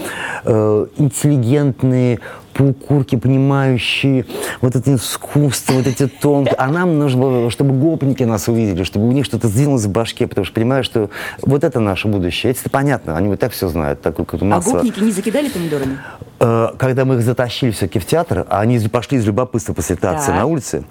э, 0.45 0.87
интеллигентные 0.97 2.21
паукурки, 2.57 3.17
понимающие 3.17 4.25
вот 4.61 4.77
это 4.77 4.95
искусство, 4.95 5.75
вот 5.75 5.87
эти 5.87 6.07
тонкие. 6.07 6.55
А 6.57 6.69
нам 6.69 6.99
нужно 6.99 7.21
было, 7.21 7.51
чтобы 7.51 7.75
гопники 7.75 8.23
нас 8.23 8.49
увидели, 8.49 8.83
чтобы 8.85 9.09
у 9.09 9.13
них 9.13 9.25
что-то 9.25 9.49
сдвинулось 9.49 9.85
в 9.85 9.91
башке, 9.91 10.27
потому 10.27 10.45
что 10.45 10.55
понимаю, 10.55 10.85
что 10.85 11.11
вот 11.43 11.65
это 11.65 11.81
наше 11.81 12.09
будущее. 12.09 12.53
Это 12.53 12.71
понятно, 12.71 13.17
они 13.17 13.29
вот 13.29 13.41
так 13.41 13.53
все 13.53 13.69
знают. 13.69 14.01
Такую, 14.01 14.27
как 14.27 14.41
масса. 14.43 14.71
А 14.71 14.73
гопники 14.75 15.01
не 15.01 15.13
закидали 15.13 15.49
помидорами? 15.49 15.99
Э, 16.41 16.69
когда 16.79 17.05
мы 17.05 17.17
их 17.17 17.23
затащили 17.23 17.71
все-таки 17.71 17.99
в 17.99 18.07
театр, 18.07 18.47
а 18.49 18.61
они 18.61 18.79
пошли 18.89 19.19
из 19.19 19.27
любопытства 19.27 19.73
после 19.73 19.97
акции 20.01 20.33
на 20.33 20.47
улице, 20.47 20.85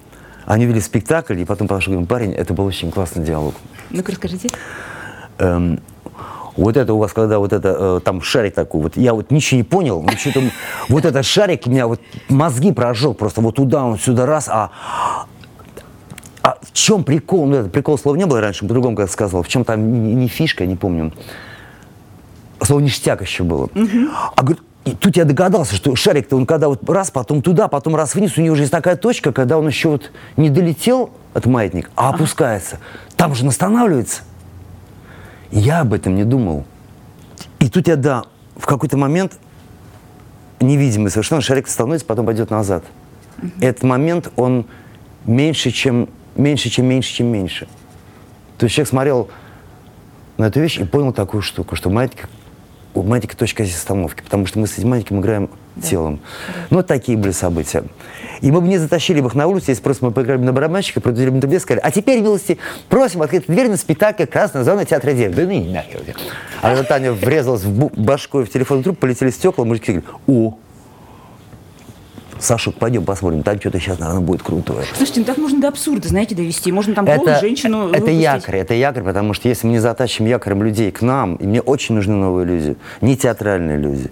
они 0.46 0.66
вели 0.66 0.80
спектакль, 0.80 1.40
и 1.40 1.46
потом 1.46 1.68
говорю, 1.68 2.06
парень, 2.06 2.34
это 2.34 2.54
был 2.54 2.66
очень 2.66 2.92
классный 2.92 3.24
диалог. 3.24 3.56
Ну-ка, 3.90 4.12
расскажите. 4.12 4.50
Эм, 5.40 5.80
вот 6.58 6.78
это 6.78 6.94
у 6.94 6.98
вас, 6.98 7.14
когда 7.14 7.40
вот 7.40 7.54
это, 7.54 7.76
э, 7.80 8.00
там 8.04 8.22
шарик 8.22 8.54
такой, 8.54 8.82
вот 8.82 8.98
я 8.98 9.14
вот 9.14 9.32
ничего 9.32 9.58
не 9.58 9.64
понял, 9.64 10.06
что 10.18 10.42
вот 10.90 11.06
этот 11.06 11.26
шарик 11.26 11.68
у 11.68 11.70
меня 11.70 11.88
вот 11.88 12.00
мозги 12.30 12.72
прожег 12.72 13.18
просто 13.18 13.42
вот 13.42 13.56
туда, 13.56 13.84
он 13.84 14.00
сюда 14.00 14.26
раз, 14.26 14.48
а, 14.50 14.72
а 16.42 16.58
в 16.62 16.72
чем 16.74 17.04
прикол? 17.04 17.46
Ну, 17.48 17.58
это 17.58 17.70
прикол 17.70 17.98
слова 17.98 18.16
не 18.16 18.26
было 18.26 18.40
раньше, 18.40 18.62
по-другому 18.62 18.96
как 18.96 19.10
сказал. 19.10 19.42
В 19.44 19.48
чем 19.48 19.66
там 19.66 20.06
не, 20.06 20.14
не 20.14 20.28
фишка, 20.28 20.66
не 20.66 20.76
помню. 20.76 21.12
Слово 22.62 22.82
ништяк 22.82 23.22
еще 23.22 23.44
было. 23.44 23.70
А 24.36 24.42
говорит, 24.42 24.64
и 24.86 24.92
тут 24.92 25.18
я 25.18 25.26
догадался, 25.26 25.76
что 25.76 25.96
шарик-то 25.96 26.38
он 26.38 26.46
когда 26.46 26.70
вот 26.70 26.88
раз, 26.88 27.10
потом 27.10 27.42
туда, 27.42 27.68
потом 27.68 27.96
раз 27.96 28.14
вниз, 28.14 28.38
у 28.38 28.42
него 28.42 28.54
уже 28.54 28.64
есть 28.64 28.72
такая 28.72 28.96
точка, 28.96 29.32
когда 29.32 29.58
он 29.58 29.68
еще 29.68 29.90
вот 29.90 30.12
не 30.38 30.52
долетел 30.52 31.10
от 31.34 31.48
маятника, 31.48 31.90
а 31.96 32.10
опускается. 32.10 32.78
Там 33.18 33.34
же 33.34 33.44
он 33.44 33.50
останавливается. 33.50 34.22
Я 35.52 35.82
об 35.82 35.94
этом 35.94 36.16
не 36.16 36.24
думал. 36.24 36.66
И 37.60 37.70
тут 37.70 37.88
я, 37.88 37.96
да, 37.96 38.26
в 38.56 38.66
какой-то 38.66 38.98
момент 38.98 39.38
невидимый 40.60 41.12
совершенно 41.12 41.42
шарик 41.42 41.68
становится, 41.68 42.06
потом 42.06 42.26
пойдет 42.26 42.50
назад. 42.50 42.84
Uh-huh. 43.38 43.52
Этот 43.62 43.84
момент, 43.84 44.32
он 44.36 44.66
меньше, 45.26 45.72
чем 45.72 46.10
меньше, 46.36 46.70
чем 46.70 46.86
меньше, 46.86 47.14
чем 47.14 47.28
меньше. 47.28 47.68
То 48.58 48.66
есть 48.66 48.76
человек 48.76 48.90
смотрел 48.90 49.30
на 50.38 50.46
эту 50.46 50.60
вещь 50.60 50.78
и 50.78 50.84
понял 50.84 51.14
такую 51.14 51.42
штуку, 51.42 51.76
что 51.76 51.90
у 51.90 53.04
Матика 53.04 53.38
точка 53.38 53.64
остановки, 53.64 54.22
потому 54.22 54.46
что 54.46 54.60
мы 54.60 54.68
с 54.68 54.78
этим 54.78 54.90
Матиком 54.90 55.20
играем 55.20 55.50
да. 55.76 55.88
телом. 55.88 56.20
Да. 56.48 56.54
Ну, 56.70 56.84
такие 56.84 57.18
были 57.18 57.32
события. 57.32 57.84
И 58.42 58.52
мы 58.52 58.62
бы 58.62 58.68
не 58.68 58.78
затащили 58.78 59.22
бы 59.22 59.28
их 59.28 59.36
на 59.36 59.48
улицу, 59.48 59.68
если 59.70 59.82
просто 59.82 60.06
мы 60.06 60.12
поиграли 60.12 60.40
бы 60.40 60.46
на 60.46 60.54
барабанщика, 60.54 61.02
продали 61.02 61.30
бы 61.30 61.38
интервью, 61.38 61.60
сказали, 61.60 61.82
а 61.84 61.92
теперь, 61.92 62.22
милости, 62.22 62.58
просим 62.90 63.22
открыть 63.22 63.48
дверь 63.48 63.70
на 63.70 63.78
спектакль 63.78 64.26
«Красная 64.26 64.64
зона 64.64 64.86
театра 64.86 65.14
Дев». 65.14 65.34
Да 65.34 65.44
ну 65.44 65.52
и 65.52 65.62
нахер. 65.62 66.02
А 66.62 66.70
когда 66.70 66.84
Таня 66.84 67.12
врезалась 67.14 67.64
в 67.64 68.02
башку 68.02 68.44
в 68.44 68.50
телефонный 68.50 68.84
трубку, 68.84 69.02
полетели 69.02 69.30
стекла, 69.30 69.66
мужики 69.66 69.94
говорили, 69.94 70.10
о, 70.28 70.58
Саша, 72.40 72.72
пойдем 72.72 73.06
посмотрим, 73.06 73.44
там 73.44 73.60
что-то 73.60 73.80
сейчас, 73.80 73.98
наверное, 74.00 74.22
будет 74.22 74.44
крутое. 74.44 74.86
Слушайте, 74.96 75.22
ну 75.22 75.26
так 75.26 75.38
можно 75.38 75.62
до 75.62 75.68
абсурда, 75.70 76.08
знаете, 76.08 76.36
довести. 76.36 76.72
Можно 76.72 76.94
там 76.94 77.06
это, 77.06 77.18
голую 77.18 77.40
женщину 77.40 77.88
Это 77.90 78.00
выпустить. 78.02 78.22
якорь, 78.22 78.56
это 78.58 78.74
якорь, 78.74 79.04
потому 79.04 79.34
что 79.34 79.48
если 79.48 79.68
мы 79.68 79.74
не 79.74 79.80
затащим 79.80 80.26
якорем 80.26 80.62
людей 80.64 80.92
к 80.92 81.02
нам, 81.02 81.36
и 81.36 81.46
мне 81.48 81.62
очень 81.62 81.96
нужны 81.96 82.16
новые 82.16 82.46
люди, 82.46 82.76
не 83.02 83.16
театральные 83.16 83.78
люди, 83.78 84.12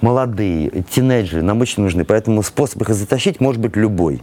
молодые, 0.00 0.70
тинейджеры, 0.90 1.42
нам 1.42 1.60
очень 1.60 1.82
нужны. 1.82 2.04
Поэтому 2.04 2.42
способ 2.42 2.82
их 2.82 2.88
затащить 2.90 3.40
может 3.40 3.60
быть 3.60 3.74
любой. 3.76 4.20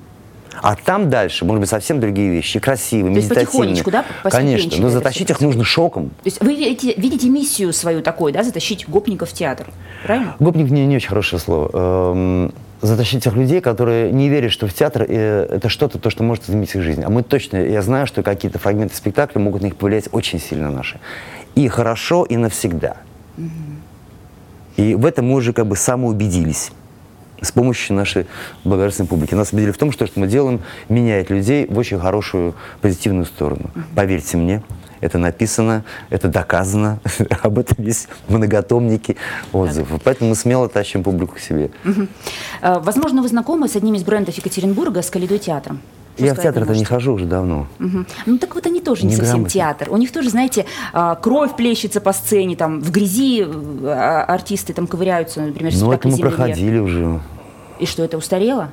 А 0.61 0.75
там 0.75 1.09
дальше, 1.09 1.45
может 1.45 1.61
быть, 1.61 1.69
совсем 1.69 1.99
другие 2.01 2.29
вещи, 2.31 2.59
красивые, 2.59 3.13
То 3.15 3.21
медитативные. 3.21 3.83
да? 3.85 4.05
Конечно, 4.23 4.77
но 4.81 4.89
затащить 4.89 5.29
их 5.29 5.39
нужно 5.39 5.63
шоком. 5.63 6.09
То 6.09 6.25
есть 6.25 6.41
вы 6.41 6.53
видите, 6.53 6.93
видите 6.97 7.29
миссию 7.29 7.71
свою 7.71 8.01
такой, 8.01 8.31
да, 8.33 8.43
затащить 8.43 8.87
гопников 8.87 9.29
в 9.29 9.33
театр, 9.33 9.67
правильно? 10.03 10.35
Гопник 10.39 10.69
не, 10.69 10.85
не 10.85 10.97
очень 10.97 11.09
хорошее 11.09 11.39
слово. 11.41 12.51
Затащить 12.81 13.23
тех 13.23 13.35
людей, 13.35 13.59
которые 13.59 14.11
не 14.11 14.29
верят, 14.29 14.51
что 14.51 14.67
в 14.67 14.73
театр 14.73 15.05
э, 15.07 15.47
это 15.49 15.67
что-то, 15.67 15.99
то, 15.99 16.09
что 16.09 16.23
может 16.23 16.45
изменить 16.45 16.73
их 16.75 16.81
жизнь. 16.81 17.03
А 17.03 17.09
мы 17.09 17.23
точно, 17.23 17.57
я 17.57 17.81
знаю, 17.81 18.07
что 18.07 18.23
какие-то 18.23 18.57
фрагменты 18.57 18.95
спектакля 18.95 19.39
могут 19.39 19.61
на 19.61 19.65
них 19.65 19.75
повлиять 19.75 20.07
очень 20.11 20.39
сильно 20.39 20.71
наши. 20.71 20.99
И 21.55 21.67
хорошо, 21.67 22.23
и 22.23 22.37
навсегда. 22.37 22.97
Угу. 23.37 23.47
И 24.77 24.95
в 24.95 25.05
этом 25.05 25.27
мы 25.27 25.35
уже 25.35 25.51
как 25.51 25.67
бы 25.67 25.75
самоубедились 25.75 26.71
с 27.41 27.51
помощью 27.51 27.95
нашей 27.95 28.27
благодарственной 28.63 29.07
публики. 29.07 29.33
Нас 29.35 29.51
убедили 29.51 29.71
в 29.71 29.77
том, 29.77 29.91
что, 29.91 30.07
что 30.07 30.19
мы 30.19 30.27
делаем, 30.27 30.61
меняет 30.87 31.29
людей 31.29 31.67
в 31.67 31.77
очень 31.77 31.99
хорошую, 31.99 32.55
позитивную 32.81 33.25
сторону. 33.25 33.71
Угу. 33.75 33.83
Поверьте 33.95 34.37
мне, 34.37 34.63
это 35.01 35.17
написано, 35.17 35.83
это 36.09 36.27
доказано, 36.27 36.99
об 37.43 37.59
этом 37.59 37.83
есть 37.83 38.07
многотомники 38.27 39.17
отзывов. 39.53 39.89
Так. 39.89 40.01
Поэтому 40.03 40.31
мы 40.31 40.35
смело 40.35 40.69
тащим 40.69 41.03
публику 41.03 41.35
к 41.35 41.39
себе. 41.39 41.71
Угу. 41.85 42.07
Возможно, 42.61 43.21
вы 43.21 43.27
знакомы 43.27 43.67
с 43.67 43.75
одним 43.75 43.95
из 43.95 44.03
брендов 44.03 44.35
Екатеринбурга, 44.35 45.01
с 45.01 45.09
Калидой 45.09 45.39
театром? 45.39 45.81
Я 46.19 46.33
в 46.33 46.41
театр-то 46.41 46.73
не 46.73 46.85
хожу 46.85 47.13
уже 47.13 47.25
давно. 47.25 47.67
Угу. 47.79 48.05
Ну 48.25 48.37
так 48.37 48.55
вот 48.55 48.65
они 48.65 48.81
тоже 48.81 49.03
не, 49.03 49.09
не 49.09 49.15
совсем 49.15 49.45
театр. 49.45 49.89
У 49.91 49.97
них 49.97 50.11
тоже, 50.11 50.29
знаете, 50.29 50.65
а, 50.93 51.15
кровь 51.15 51.55
плещется 51.55 52.01
по 52.01 52.13
сцене, 52.13 52.55
там 52.55 52.81
в 52.81 52.91
грязи 52.91 53.45
а, 53.45 54.25
артисты 54.27 54.73
там 54.73 54.87
ковыряются, 54.87 55.41
например, 55.41 55.73
Ну 55.75 55.91
это 55.91 56.07
мы 56.07 56.17
проходили 56.17 56.79
уже. 56.79 57.19
И 57.79 57.85
что, 57.85 58.03
это 58.03 58.17
устарело? 58.17 58.69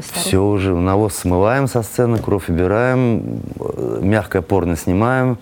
Все 0.00 0.42
уже, 0.42 0.74
навоз 0.74 1.14
смываем 1.14 1.68
со 1.68 1.82
сцены, 1.82 2.18
кровь 2.18 2.48
убираем, 2.48 3.40
мягкое 4.00 4.42
порно 4.42 4.76
снимаем, 4.76 5.38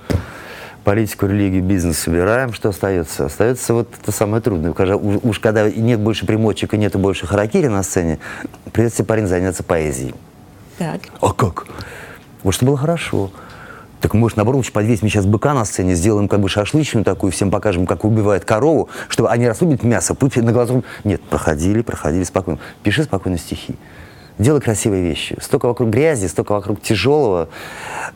политику, 0.85 1.27
религию, 1.27 1.63
бизнес 1.63 1.99
собираем. 1.99 2.53
Что 2.53 2.71
остается? 2.71 3.27
Остается 3.27 3.75
вот 3.75 3.89
это 4.01 4.13
самое 4.13 4.43
трудное. 4.43 4.73
Когда, 4.73 4.97
уж 4.97 5.39
когда 5.39 5.71
нет 5.71 6.01
больше 6.01 6.27
примочек 6.27 6.75
и 6.75 6.77
нет 6.77 6.97
больше 6.97 7.27
харакири 7.27 7.69
на 7.69 7.83
сцене, 7.83 8.19
придется 8.73 9.05
парень 9.05 9.27
заняться 9.27 9.63
поэзией. 9.63 10.15
Так. 10.79 11.01
А 11.21 11.33
как? 11.33 11.67
Вот 12.43 12.53
что 12.53 12.67
было 12.67 12.77
хорошо. 12.77 13.31
Так 14.01 14.15
может, 14.15 14.37
наоборот, 14.37 14.71
подвесим 14.73 15.09
сейчас 15.09 15.27
быка 15.27 15.55
на 15.55 15.65
сцене, 15.65 15.95
сделаем 15.95 16.27
как 16.27 16.41
бы 16.41 16.49
шашлычную 16.49 17.05
такую, 17.05 17.31
всем 17.31 17.53
покажем, 17.53 17.87
как 17.87 18.05
убивает 18.05 18.45
корову, 18.45 18.89
чтобы 19.09 19.31
они 19.31 19.47
расрубят 19.47 19.85
мясо, 19.85 20.15
пусть 20.15 20.35
на 20.37 20.51
глазу... 20.51 20.83
Нет, 21.05 21.23
проходили, 21.23 21.83
проходили 21.83 22.25
спокойно. 22.25 22.59
Пиши 22.83 23.05
спокойно 23.05 23.39
стихи 23.39 23.77
делай 24.39 24.61
красивые 24.61 25.03
вещи. 25.03 25.37
Столько 25.41 25.67
вокруг 25.67 25.91
грязи, 25.91 26.27
столько 26.27 26.53
вокруг 26.53 26.81
тяжелого, 26.83 27.49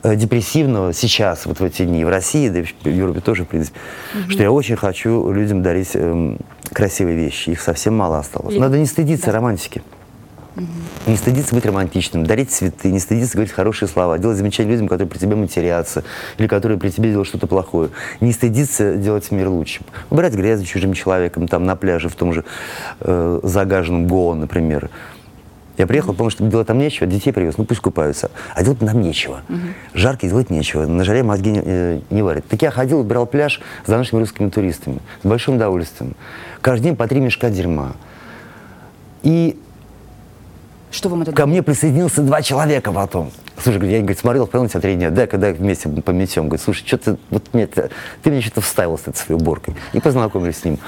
э, 0.03 0.17
депрессивного 0.17 0.93
сейчас, 0.93 1.47
вот 1.47 1.61
в 1.61 1.65
эти 1.65 1.85
дни, 1.85 2.05
в 2.05 2.09
России, 2.09 2.49
да 2.49 2.61
и 2.61 2.63
в 2.65 2.87
Европе 2.87 3.21
тоже, 3.21 3.45
в 3.45 3.49
принципе, 3.49 3.79
угу. 4.15 4.31
что 4.31 4.43
я 4.43 4.51
очень 4.51 4.77
хочу 4.77 5.31
людям 5.31 5.63
дарить 5.63 5.91
э, 5.95 6.37
красивые 6.73 7.17
вещи. 7.17 7.51
Их 7.51 7.61
совсем 7.61 7.97
мало 7.97 8.19
осталось. 8.19 8.55
И... 8.55 8.59
Надо 8.59 8.79
не 8.79 8.87
стыдиться 8.87 9.27
да. 9.27 9.33
романтики. 9.33 9.83
Угу. 10.57 10.65
Не 11.07 11.17
стыдиться 11.17 11.55
быть 11.55 11.67
романтичным, 11.67 12.25
дарить 12.25 12.51
цветы, 12.51 12.91
не 12.91 12.99
стыдиться 12.99 13.35
говорить 13.35 13.53
хорошие 13.53 13.89
слова, 13.89 14.19
делать 14.19 14.39
замечания 14.39 14.71
людям, 14.71 14.89
которые 14.89 15.09
при 15.09 15.19
тебе 15.19 15.37
матерятся, 15.37 16.03
или 16.39 16.47
которые 16.47 16.79
при 16.79 16.89
тебе 16.89 17.11
делают 17.11 17.29
что-то 17.29 17.47
плохое. 17.47 17.91
Не 18.21 18.33
стыдиться 18.33 18.97
делать 18.97 19.31
мир 19.31 19.49
лучше. 19.49 19.83
Убирать 20.09 20.35
грязь 20.35 20.61
за 20.61 20.67
чужим 20.67 20.95
человеком, 20.95 21.47
там 21.47 21.67
на 21.67 21.77
пляже, 21.77 22.09
в 22.09 22.15
том 22.15 22.33
же 22.33 22.45
э, 23.01 23.41
загаженном 23.43 24.07
Гоа, 24.07 24.35
например. 24.35 24.91
Я 25.79 25.87
приехал, 25.87 26.13
потому 26.13 26.31
что 26.31 26.45
делать 26.45 26.67
там 26.67 26.79
нечего, 26.79 27.07
детей 27.07 27.33
привез, 27.33 27.59
ну 27.59 27.65
пусть 27.65 27.81
купаются. 27.81 28.31
А 28.55 28.63
делать 28.63 28.81
нам 28.81 29.01
нечего. 29.01 29.43
Угу. 29.49 29.59
Жарко 29.95 30.27
делать 30.27 30.51
нечего, 30.51 30.87
на 30.87 31.05
жаре 31.05 31.23
мозги 31.23 31.51
не, 31.51 31.63
э, 31.65 32.01
не 32.11 32.23
варят. 32.23 32.47
Так 32.49 32.63
я 32.63 32.71
ходил, 32.71 33.01
убирал 33.01 33.27
пляж 33.27 33.61
за 33.87 33.97
нашими 33.97 34.21
русскими 34.21 34.49
туристами, 34.49 35.01
с 35.23 35.27
большим 35.27 35.57
удовольствием. 35.57 36.15
Каждый 36.61 36.85
день 36.85 36.97
по 36.97 37.07
три 37.07 37.21
мешка 37.21 37.51
дерьма. 37.51 37.93
И 39.23 39.59
что 40.91 41.09
вам 41.09 41.23
это 41.23 41.33
Ко 41.33 41.47
мне 41.47 41.63
присоединился 41.63 42.23
два 42.23 42.43
человека 42.43 42.93
потом. 42.93 43.31
Слушай, 43.59 43.91
я 43.91 43.99
говорит, 43.99 44.19
смотрел 44.19 44.47
в 44.47 44.51
полноте 44.51 44.79
три 44.81 44.95
дня, 44.95 45.11
да, 45.11 45.27
когда 45.27 45.51
вместе 45.51 45.89
пометем. 45.89 46.45
Говорит, 46.45 46.63
слушай, 46.63 46.87
что 46.87 46.99
ты, 46.99 47.17
вот 47.31 47.43
мне, 47.53 47.67
ты, 47.67 47.91
мне 48.25 48.41
что-то 48.41 48.61
вставил 48.61 48.99
с 48.99 49.03
этой 49.03 49.17
своей 49.17 49.41
уборкой. 49.41 49.75
И 49.93 50.01
познакомились 50.01 50.59
с 50.59 50.65
ним. 50.65 50.79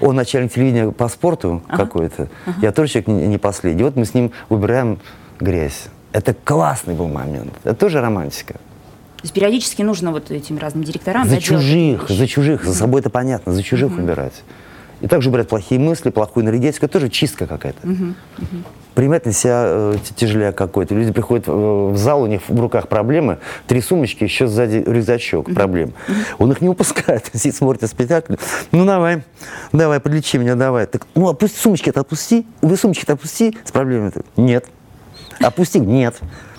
Он 0.00 0.16
начальник 0.16 0.52
телевидения 0.52 0.90
по 0.90 1.08
спорту 1.08 1.62
ага. 1.68 1.84
какой-то. 1.84 2.28
Ага. 2.46 2.56
Я 2.62 2.72
тоже 2.72 2.92
человек 2.92 3.08
не, 3.08 3.26
не 3.26 3.38
последний. 3.38 3.82
Вот 3.82 3.96
мы 3.96 4.04
с 4.04 4.14
ним 4.14 4.32
убираем 4.48 4.98
грязь. 5.38 5.86
Это 6.12 6.34
классный 6.34 6.94
был 6.94 7.08
момент. 7.08 7.52
Это 7.64 7.74
тоже 7.74 8.00
романтика. 8.00 8.54
То 8.54 9.26
есть 9.26 9.34
периодически 9.34 9.82
нужно 9.82 10.12
вот 10.12 10.30
этим 10.30 10.58
разным 10.58 10.84
директорам... 10.84 11.28
За 11.28 11.40
чужих, 11.40 12.08
за 12.08 12.26
чужих, 12.26 12.64
за 12.64 12.74
собой 12.74 13.00
это 13.00 13.10
понятно, 13.10 13.52
за 13.52 13.62
чужих 13.62 13.92
угу. 13.92 14.02
убирать. 14.02 14.42
И 15.00 15.08
также 15.08 15.28
убирать 15.28 15.48
плохие 15.48 15.80
мысли, 15.80 16.10
плохую 16.10 16.44
энергетику. 16.44 16.86
Это 16.86 16.94
тоже 16.94 17.08
чистка 17.10 17.46
какая-то. 17.46 17.86
Угу 17.86 18.14
принимать 18.94 19.26
на 19.26 19.32
себя 19.32 19.64
э, 19.66 19.96
тяжелее 20.16 20.52
какой-то. 20.52 20.94
Люди 20.94 21.12
приходят 21.12 21.46
в, 21.46 21.92
в 21.92 21.96
зал, 21.96 22.22
у 22.22 22.26
них 22.26 22.42
в 22.48 22.60
руках 22.60 22.88
проблемы, 22.88 23.38
три 23.66 23.80
сумочки, 23.80 24.24
еще 24.24 24.46
сзади 24.46 24.82
рюкзачок 24.86 25.52
проблем. 25.52 25.92
Он 26.38 26.52
их 26.52 26.60
не 26.60 26.68
упускает, 26.68 27.30
сидит, 27.34 27.56
смотрит 27.56 27.88
спектакль. 27.88 28.34
Ну 28.72 28.84
давай, 28.84 29.22
давай, 29.72 30.00
подлечи 30.00 30.36
меня, 30.36 30.54
давай. 30.54 30.86
Так, 30.86 31.06
ну 31.14 31.28
опусти 31.28 31.58
сумочки-то 31.58 32.00
опусти, 32.00 32.46
вы 32.62 32.76
сумочки-то 32.76 33.14
опусти 33.14 33.56
с 33.64 33.72
проблемами-то. 33.72 34.22
Нет. 34.36 34.66
Опусти, 35.40 35.80
нет. 35.80 36.16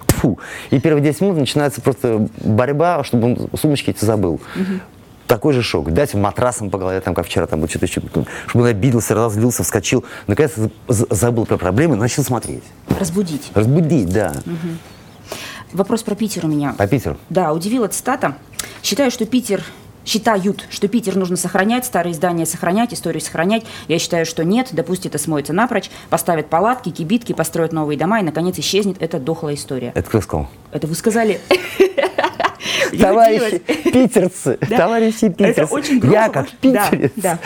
Фу. 0.07 0.39
И 0.69 0.79
первые 0.79 1.03
10 1.03 1.21
минут 1.21 1.37
начинается 1.37 1.81
просто 1.81 2.27
борьба, 2.43 3.03
чтобы 3.03 3.25
он 3.25 3.49
сумочки 3.59 3.89
эти 3.89 4.03
забыл. 4.03 4.39
Угу 4.55 4.79
такой 5.27 5.53
же 5.53 5.61
шок. 5.61 5.91
Дать 5.91 6.13
матрасом 6.13 6.69
по 6.69 6.77
голове, 6.77 7.01
там, 7.01 7.13
как 7.13 7.25
вчера, 7.25 7.47
там, 7.47 7.67
что-то 7.67 7.85
еще, 7.85 8.01
чтобы 8.47 8.63
он 8.63 8.65
обиделся, 8.65 9.15
разлился, 9.15 9.63
вскочил, 9.63 10.05
наконец 10.27 10.53
забыл 10.87 11.45
про 11.45 11.57
проблемы, 11.57 11.95
начал 11.95 12.23
смотреть. 12.23 12.63
Разбудить. 12.99 13.51
Разбудить, 13.53 14.09
да. 14.09 14.33
Угу. 14.45 15.73
Вопрос 15.73 16.03
про 16.03 16.15
Питер 16.15 16.45
у 16.45 16.47
меня. 16.47 16.73
По 16.77 16.87
Питеру? 16.87 17.17
Да, 17.29 17.51
удивила 17.51 17.87
цитата. 17.87 18.35
Считаю, 18.83 19.11
что 19.11 19.25
Питер 19.25 19.63
считают, 20.05 20.65
что 20.69 20.87
Питер 20.87 21.15
нужно 21.15 21.35
сохранять, 21.35 21.85
старые 21.85 22.13
здания 22.13 22.45
сохранять, 22.45 22.93
историю 22.93 23.21
сохранять. 23.21 23.65
Я 23.87 23.99
считаю, 23.99 24.25
что 24.25 24.43
нет, 24.43 24.69
да 24.71 24.83
пусть 24.83 25.05
это 25.05 25.17
смоется 25.17 25.53
напрочь, 25.53 25.89
поставят 26.09 26.47
палатки, 26.47 26.89
кибитки, 26.89 27.33
построят 27.33 27.73
новые 27.73 27.97
дома, 27.97 28.19
и, 28.19 28.23
наконец, 28.23 28.57
исчезнет 28.59 28.97
эта 29.01 29.19
дохлая 29.19 29.55
история. 29.55 29.91
Это 29.95 30.07
кто 30.07 30.21
сказал? 30.21 30.47
Это 30.71 30.87
вы 30.87 30.95
сказали. 30.95 31.39
Товарищи 32.99 33.59
питерцы, 33.59 34.57
да? 34.69 34.77
товарищи 34.77 35.29
питерцы. 35.29 35.61
Это 35.61 35.73
очень. 35.73 36.11
Я 36.11 36.29
как 36.29 36.49
питерец. 36.49 37.11
Да, 37.15 37.39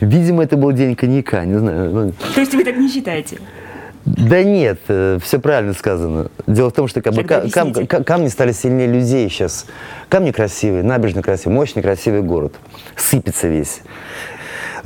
да. 0.00 0.06
Видимо, 0.06 0.42
это 0.42 0.56
был 0.56 0.72
день 0.72 0.96
коньяка, 0.96 1.44
не 1.44 1.58
знаю. 1.58 2.14
То 2.34 2.40
есть 2.40 2.54
вы 2.54 2.64
так 2.64 2.76
не 2.76 2.88
считаете? 2.88 3.38
Да 4.16 4.42
нет, 4.42 4.80
э, 4.88 5.18
все 5.22 5.38
правильно 5.38 5.74
сказано. 5.74 6.30
Дело 6.46 6.70
в 6.70 6.72
том, 6.72 6.88
что 6.88 7.02
как 7.02 7.12
бы, 7.12 7.24
кам, 7.24 7.50
кам, 7.50 8.04
камни 8.04 8.28
стали 8.28 8.52
сильнее 8.52 8.86
людей 8.86 9.28
сейчас. 9.28 9.66
Камни 10.08 10.30
красивые, 10.30 10.82
набережные 10.82 11.22
красивые, 11.22 11.56
мощный 11.56 11.82
красивый 11.82 12.22
город. 12.22 12.54
Сыпется 12.96 13.48
весь. 13.48 13.82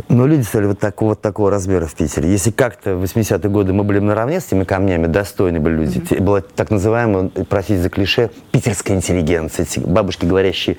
Но 0.08 0.26
люди 0.26 0.42
стали 0.42 0.66
вот, 0.66 0.78
так, 0.80 1.00
вот 1.02 1.20
такого 1.20 1.50
размера 1.50 1.86
в 1.86 1.94
Питере. 1.94 2.30
Если 2.30 2.50
как-то 2.50 2.96
в 2.96 3.04
80-е 3.04 3.50
годы 3.50 3.72
мы 3.72 3.84
были 3.84 3.98
наравне 3.98 4.40
с 4.40 4.46
этими 4.46 4.64
камнями, 4.64 5.06
достойны 5.06 5.60
были 5.60 5.74
люди, 5.74 5.98
mm-hmm. 5.98 6.22
была 6.22 6.40
так 6.40 6.70
называемая, 6.70 7.28
простите 7.48 7.80
за 7.80 7.90
клише, 7.90 8.30
питерская 8.50 8.96
интеллигенция, 8.96 9.64
эти 9.64 9.78
бабушки, 9.78 10.24
говорящие 10.24 10.78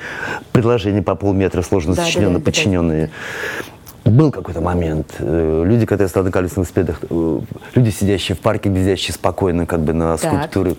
предложения 0.51 1.01
по 1.01 1.15
полметра, 1.15 1.61
сложно 1.61 1.95
да, 1.95 2.03
сочиненные, 2.03 2.33
да, 2.33 2.39
да, 2.39 2.45
подчиненные. 2.45 3.05
Да. 3.07 3.72
Был 4.13 4.29
какой-то 4.29 4.61
момент. 4.61 5.15
Э, 5.17 5.63
люди, 5.65 5.87
которые 5.87 6.07
стали 6.07 6.25
на 6.25 6.29
велосипедах, 6.57 6.99
э, 7.09 7.39
люди, 7.73 7.89
сидящие 7.89 8.35
в 8.35 8.41
парке, 8.41 8.69
глядящие 8.69 9.11
спокойно 9.11 9.65
как 9.65 9.79
бы 9.79 9.93
на 9.93 10.15
скульптуры. 10.17 10.75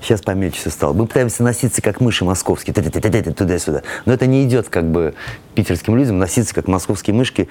Сейчас 0.00 0.22
помельче 0.22 0.60
все 0.60 0.70
стало. 0.70 0.92
Мы 0.92 1.06
пытаемся 1.06 1.42
носиться 1.42 1.82
как 1.82 2.00
мыши 2.00 2.24
московские, 2.24 2.74
туда-сюда. 2.74 3.82
Но 4.04 4.12
это 4.12 4.26
не 4.26 4.44
идет 4.44 4.68
как 4.68 4.84
бы 4.84 5.14
питерским 5.56 5.96
людям 5.96 6.20
носиться 6.20 6.54
как 6.54 6.68
московские 6.68 7.14
мышки, 7.16 7.48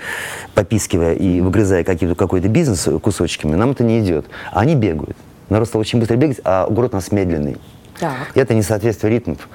попискивая 0.56 1.16
и 1.16 1.42
выгрызая 1.42 1.84
какой-то 1.84 2.48
бизнес 2.48 2.88
кусочками. 3.04 3.56
Нам 3.56 3.72
это 3.72 3.84
не 3.84 4.00
идет. 4.00 4.26
Они 4.54 4.74
бегают. 4.74 5.18
Народ 5.50 5.68
стал 5.68 5.82
очень 5.82 6.00
быстро 6.00 6.16
бегать, 6.16 6.40
а 6.46 6.66
город 6.70 6.94
у 6.94 6.96
нас 6.96 7.12
медленный. 7.12 7.58
Так. 8.00 8.32
Это 8.34 8.54
несоответствие 8.54 9.14
ритмов. 9.14 9.48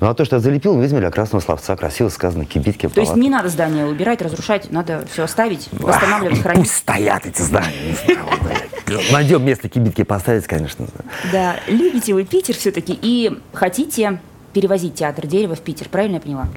Ну 0.00 0.08
а 0.08 0.14
то, 0.14 0.24
что 0.24 0.36
я 0.36 0.40
залепил, 0.40 0.74
ну, 0.74 0.80
возьмем 0.80 1.10
красного 1.10 1.42
словца, 1.42 1.76
красиво 1.76 2.08
сказано, 2.08 2.46
кибитки. 2.46 2.88
То 2.88 3.00
есть 3.02 3.16
не 3.16 3.28
надо 3.28 3.48
здание 3.50 3.84
убирать, 3.84 4.22
разрушать, 4.22 4.70
надо 4.72 5.04
все 5.12 5.24
оставить, 5.24 5.68
восстанавливать, 5.72 6.40
хранить. 6.40 6.62
Пусть 6.62 6.76
стоят 6.76 7.26
эти 7.26 7.42
здания. 7.42 7.96
Найдем 9.12 9.44
место 9.44 9.68
кибитки 9.68 10.02
поставить, 10.02 10.46
конечно. 10.46 10.86
Да, 11.30 11.56
любите 11.68 12.14
вы 12.14 12.24
Питер 12.24 12.54
все-таки 12.54 12.98
и 13.00 13.38
хотите 13.52 14.20
перевозить 14.52 14.94
театр 14.94 15.26
дерева 15.26 15.54
в 15.54 15.60
Питер, 15.60 15.88
правильно 15.88 16.14
я 16.14 16.20
поняла? 16.20 16.48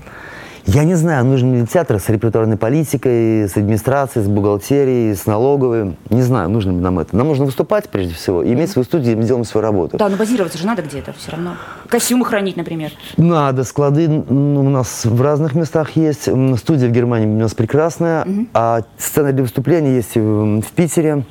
Я 0.65 0.86
не 0.86 0.96
знаю, 0.96 1.25
нужен 1.25 1.53
ли 1.53 1.67
театр 1.67 2.00
с 2.00 2.08
репертуарной 2.08 2.55
политикой, 2.55 3.50
с 3.50 3.58
администрацией, 3.58 4.24
с 4.24 4.27
бухгалтерией, 4.29 5.13
с 5.13 5.25
налоговой. 5.25 5.98
Не 6.10 6.22
знаю, 6.22 6.50
нужно 6.50 6.72
ли 6.72 6.77
нам 6.77 7.00
это. 7.00 7.15
Нам 7.17 7.27
нужно 7.27 7.46
выступать 7.46 7.89
прежде 7.89 8.13
всего 8.13 8.41
и 8.41 8.53
иметь 8.53 8.72
свою 8.72 8.86
студию, 8.86 9.13
и 9.13 9.15
мы 9.15 9.24
делаем 9.24 9.43
свою 9.43 9.62
работу. 9.63 9.98
Да, 9.98 10.08
но 10.08 10.15
базироваться 10.15 10.58
же 10.58 10.65
надо 10.65 10.82
где-то 10.82 11.13
все 11.13 11.32
равно. 11.32 11.55
Костюмы 11.89 12.25
хранить, 12.25 12.55
например. 12.55 12.91
Надо. 13.17 13.65
Склады 13.65 14.08
ну, 14.08 14.62
у 14.62 14.70
нас 14.70 15.03
в 15.03 15.22
разных 15.22 15.53
местах 15.53 15.98
есть. 15.98 16.29
Студия 16.58 16.88
в 16.88 16.91
Германии 16.91 17.27
у 17.27 17.39
нас 17.39 17.53
прекрасная. 17.53 18.24
Угу. 18.24 18.48
А 18.53 18.84
сцена 18.98 19.34
для 19.34 19.43
выступления 19.43 19.96
есть 19.96 20.15
в, 20.15 20.62
в 20.62 20.72
Питере. 20.72 21.25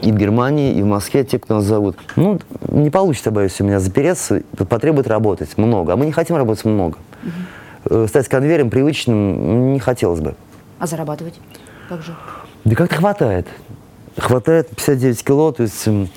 И 0.00 0.12
в 0.12 0.16
Германии, 0.16 0.74
и 0.74 0.82
в 0.82 0.86
Москве, 0.86 1.24
те, 1.24 1.40
кто 1.40 1.54
нас 1.54 1.64
зовут. 1.64 1.96
Ну, 2.14 2.38
не 2.68 2.90
получится, 2.90 3.32
боюсь, 3.32 3.60
у 3.60 3.64
меня 3.64 3.80
запереться. 3.80 4.42
Потребует 4.68 5.08
работать 5.08 5.56
много. 5.56 5.94
А 5.94 5.96
мы 5.96 6.06
не 6.06 6.12
хотим 6.12 6.36
работать 6.36 6.64
много. 6.66 6.98
Угу. 7.24 7.32
Э, 7.88 8.06
стать 8.08 8.28
конвейером 8.28 8.70
привычным 8.70 9.72
не 9.72 9.78
хотелось 9.78 10.20
бы. 10.20 10.34
А 10.78 10.86
зарабатывать 10.86 11.34
как 11.88 12.02
же? 12.02 12.14
Да 12.64 12.74
как-то 12.74 12.96
хватает. 12.96 13.46
Хватает 14.18 14.68
59 14.70 15.24
кило, 15.24 15.52
то 15.52 15.62
есть, 15.62 15.86
в 15.86 16.08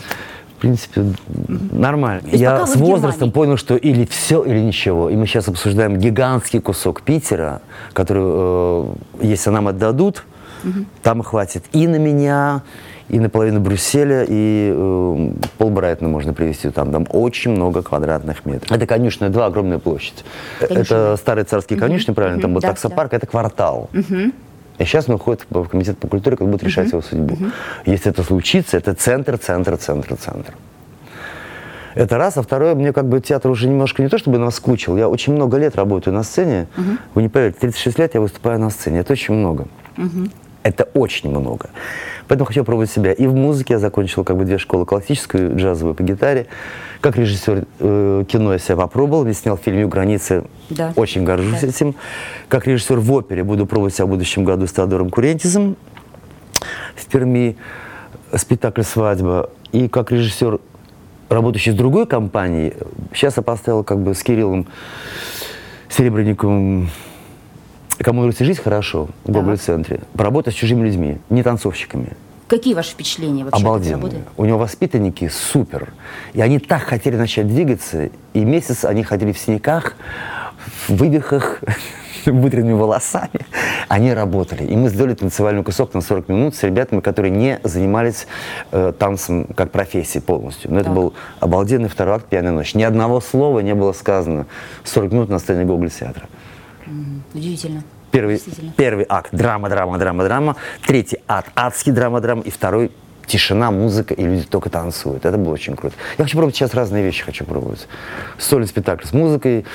принципе, 0.60 1.14
нормально. 1.48 2.22
есть 2.26 2.42
Я 2.42 2.66
с 2.66 2.76
возрастом 2.76 3.32
понял, 3.32 3.58
что 3.58 3.76
или 3.76 4.06
все, 4.06 4.44
или 4.44 4.60
ничего. 4.60 5.10
И 5.10 5.16
мы 5.16 5.28
сейчас 5.28 5.48
обсуждаем 5.48 5.98
гигантский 5.98 6.60
кусок 6.60 7.02
Питера, 7.02 7.62
который, 7.94 8.24
э, 8.24 8.94
если 9.22 9.50
нам 9.50 9.68
отдадут, 9.68 10.24
mm-hmm. 10.64 10.86
там 11.04 11.24
хватит 11.24 11.64
и 11.72 11.88
на 11.88 11.98
меня, 11.98 12.64
и 13.10 13.20
наполовину 13.20 13.60
Брюсселя, 13.60 14.24
и 14.28 14.72
э, 14.76 15.32
пол 15.58 15.70
Брайтона 15.72 16.10
можно 16.10 16.34
привезти. 16.34 16.70
Там, 16.70 16.92
там 16.92 17.08
очень 17.10 17.52
много 17.52 17.82
квадратных 17.82 18.46
метров. 18.46 18.72
Это 18.72 18.86
конюшня, 18.86 19.30
два 19.30 19.48
огромная 19.48 19.80
площадь. 19.80 20.24
Конюшня. 20.60 20.82
Это 20.82 21.18
старые 21.18 21.46
царские 21.46 21.80
конюшни, 21.80 22.12
угу. 22.12 22.16
правильно? 22.16 22.38
Угу. 22.38 22.42
Там 22.44 22.54
был 22.54 22.62
да, 22.62 22.70
таксопарк, 22.70 23.12
да. 23.12 23.18
это 23.18 23.28
квартал. 23.28 23.90
Угу. 23.94 24.32
И 24.78 24.86
сейчас 24.86 25.10
он 25.10 25.16
уходит 25.16 25.46
в 25.50 25.66
комитет 25.66 25.98
по 25.98 26.08
культуре, 26.08 26.38
как 26.38 26.48
будет 26.48 26.64
решать 26.64 26.88
uh 26.88 26.92
его 26.92 27.02
судьбу. 27.02 27.36
uh 27.36 27.52
Если 27.86 28.12
это 28.12 28.24
случится, 28.24 28.78
это 28.78 28.94
центр, 28.94 29.38
центр, 29.38 29.76
центр, 29.76 30.16
центр. 30.16 30.54
Это 31.96 32.18
раз. 32.18 32.38
А 32.38 32.44
второе, 32.44 32.76
мне 32.76 32.94
как 32.94 33.10
бы 33.10 33.20
театр 33.20 33.52
уже 33.52 33.68
немножко 33.68 34.04
не 34.04 34.08
то, 34.08 34.18
чтобы 34.18 34.38
наскучил. 34.38 34.96
Я 34.96 35.10
очень 35.10 35.34
много 35.34 35.58
лет 35.58 35.76
работаю 35.76 36.14
на 36.14 36.24
сцене. 36.24 36.68
uh 36.78 36.98
Вы 37.16 37.24
не 37.24 37.30
поверите, 37.30 37.60
36 37.60 38.00
лет 38.00 38.14
я 38.14 38.22
выступаю 38.22 38.60
на 38.60 38.70
сцене. 38.70 39.00
Это 39.00 39.14
очень 39.14 39.34
много. 39.34 39.68
uh 39.98 40.30
Это 40.64 40.90
очень 40.94 41.30
много. 41.30 41.70
Поэтому 42.28 42.46
хочу 42.46 42.64
пробовать 42.64 42.92
себя. 42.92 43.14
И 43.14 43.26
в 43.28 43.34
музыке 43.34 43.74
я 43.74 43.80
закончил 43.80 44.24
как 44.24 44.38
бы 44.38 44.46
две 44.46 44.58
школы, 44.58 44.86
классическую, 44.86 45.56
джазовую 45.58 45.96
по 45.96 46.04
гитаре. 46.04 46.48
Как 47.02 47.16
режиссер 47.16 47.66
э, 47.80 48.24
кино 48.28 48.54
я 48.54 48.60
себя 48.60 48.76
попробовал, 48.76 49.26
я 49.26 49.34
снял 49.34 49.58
фильм 49.58 49.80
«Ю 49.80 49.88
границы», 49.88 50.44
да. 50.70 50.94
очень 50.96 51.24
горжусь 51.24 51.62
да. 51.62 51.68
этим. 51.68 51.96
Как 52.50 52.68
режиссер 52.68 53.00
в 53.00 53.12
опере 53.14 53.44
буду 53.44 53.66
пробовать 53.66 53.96
себя 53.96 54.06
в 54.06 54.10
будущем 54.10 54.44
году 54.44 54.68
с 54.68 54.74
Теодором 54.74 55.10
Курентизом 55.10 55.78
в 56.96 57.06
Перми, 57.06 57.56
спектакль 58.36 58.84
«Свадьба». 58.84 59.50
И 59.72 59.88
как 59.88 60.12
режиссер, 60.12 60.60
работающий 61.30 61.72
с 61.72 61.76
другой 61.76 62.06
компанией, 62.06 62.74
сейчас 63.14 63.38
я 63.38 63.44
поставил 63.44 63.84
как 63.84 64.00
бы 64.00 64.14
с 64.14 64.22
Кириллом 64.22 64.68
Серебренниковым 65.88 66.90
Кому 68.00 68.22
нравится 68.22 68.46
жизнь, 68.46 68.62
хорошо, 68.62 69.10
в 69.26 69.32
Гоголь-центре. 69.32 70.02
Поработать 70.14 70.54
с 70.54 70.58
чужими 70.58 70.86
людьми, 70.86 71.18
не 71.30 71.44
танцовщиками. 71.44 72.14
Какие 72.48 72.74
ваши 72.74 72.92
впечатления 72.92 73.44
вообще 73.44 73.62
Обалденные. 73.62 74.24
У 74.38 74.46
него 74.46 74.58
воспитанники 74.58 75.28
супер. 75.28 75.94
И 76.34 76.42
они 76.42 76.60
так 76.60 76.82
хотели 76.84 77.16
начать 77.16 77.48
двигаться, 77.48 78.10
и 78.34 78.40
месяц 78.40 78.86
они 78.86 79.04
ходили 79.04 79.34
в 79.34 79.38
синяках, 79.38 79.96
в 80.88 80.96
вывихах, 80.96 81.62
вытренными 82.26 82.74
волосами. 82.74 83.46
Они 83.90 84.14
работали. 84.14 84.64
И 84.64 84.76
мы 84.76 84.90
сделали 84.90 85.14
танцевальный 85.14 85.64
кусок 85.64 85.94
на 85.94 86.02
40 86.02 86.30
минут 86.30 86.56
с 86.56 86.64
ребятами, 86.64 87.02
которые 87.02 87.32
не 87.32 87.60
занимались 87.64 88.28
э, 88.72 88.94
танцем 88.98 89.46
как 89.56 89.72
профессией 89.72 90.24
полностью. 90.24 90.72
Но 90.72 90.78
так. 90.78 90.86
это 90.86 90.96
был 90.96 91.14
обалденный 91.42 91.90
второй 91.90 92.16
акт 92.16 92.26
«Пьяная 92.28 92.52
ночь». 92.52 92.74
Ни 92.76 92.84
одного 92.84 93.20
слова 93.20 93.60
не 93.60 93.76
было 93.76 93.92
сказано 93.92 94.46
40 94.86 95.12
минут 95.12 95.30
на 95.30 95.40
сцене 95.40 95.66
Гоголь-театра. 95.66 96.28
Удивительно. 97.34 97.84
Первый, 98.12 98.42
первый 98.76 99.06
акт– 99.08 99.30
драма, 99.32 99.70
драма, 99.70 99.98
драма, 99.98 100.24
драма. 100.24 100.56
Третий 100.86 101.20
акт– 101.28 101.52
адский 101.56 101.92
драма, 101.92 102.22
драма. 102.22 102.42
И 102.42 102.50
второй– 102.50 102.92
тишина, 103.30 103.72
музыка, 103.72 104.14
и 104.14 104.24
люди 104.24 104.44
только 104.44 104.70
танцуют. 104.70 105.26
Это 105.26 105.38
было 105.38 105.54
очень 105.54 105.76
круто. 105.76 105.96
Я 106.18 106.26
хочу 106.26 106.36
пробовать 106.36 106.56
сейчас 106.56 106.74
разные 106.74 107.04
вещи, 107.04 107.24
хочу 107.24 107.46
пробовать. 107.46 107.88
Сольный 108.38 108.68
спектакль 108.68 109.06
с 109.06 109.14
музыкой, 109.14 109.66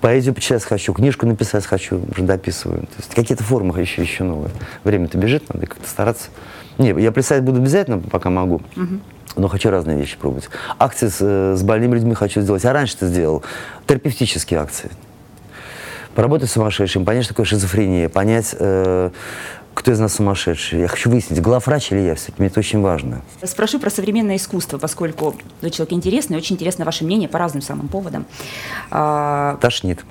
поэзию 0.00 0.34
почитать 0.34 0.64
хочу, 0.64 0.92
книжку 0.92 1.26
написать 1.26 1.64
хочу, 1.64 2.02
уже 2.10 2.22
дописываю. 2.22 2.82
То 2.82 2.94
есть 2.98 3.14
какие-то 3.14 3.44
формы 3.44 3.78
еще, 3.80 4.02
еще 4.02 4.24
новые. 4.24 4.50
Время-то 4.84 5.16
бежит, 5.16 5.52
надо 5.54 5.66
как-то 5.66 5.88
стараться. 5.88 6.28
Не, 6.76 6.90
я 7.00 7.12
плясать 7.12 7.42
буду 7.42 7.60
обязательно, 7.60 8.00
пока 8.00 8.30
могу. 8.30 8.56
Угу. 8.76 9.00
Но 9.36 9.48
хочу 9.48 9.70
разные 9.70 9.96
вещи 9.96 10.16
пробовать. 10.18 10.48
Акции 10.78 11.08
с, 11.08 11.18
э, 11.20 11.54
с 11.56 11.62
больными 11.62 11.94
людьми 11.94 12.14
хочу 12.14 12.40
сделать. 12.40 12.64
А 12.64 12.72
раньше 12.72 12.96
ты 12.96 13.06
сделал 13.06 13.44
терапевтические 13.86 14.60
акции 14.60 14.90
поработать 16.14 16.50
с 16.50 16.52
сумасшедшим, 16.52 17.04
понять, 17.04 17.24
что 17.24 17.34
такое 17.34 17.46
шизофрения, 17.46 18.08
понять, 18.08 18.54
э, 18.58 19.10
кто 19.74 19.92
из 19.92 20.00
нас 20.00 20.14
сумасшедший. 20.14 20.80
Я 20.80 20.88
хочу 20.88 21.08
выяснить, 21.08 21.40
главврач 21.40 21.92
или 21.92 22.00
я 22.00 22.14
все-таки, 22.16 22.36
мне 22.38 22.48
это 22.48 22.58
очень 22.58 22.80
важно. 22.80 23.22
Спрошу 23.44 23.78
про 23.78 23.90
современное 23.90 24.36
искусство, 24.36 24.78
поскольку 24.78 25.36
вы 25.62 25.70
человек 25.70 25.92
интересный, 25.92 26.36
очень 26.36 26.56
интересно 26.56 26.84
ваше 26.84 27.04
мнение 27.04 27.28
по 27.28 27.38
разным 27.38 27.62
самым 27.62 27.88
поводам. 27.88 28.26
А... 28.90 29.56
Тошнит. 29.60 30.04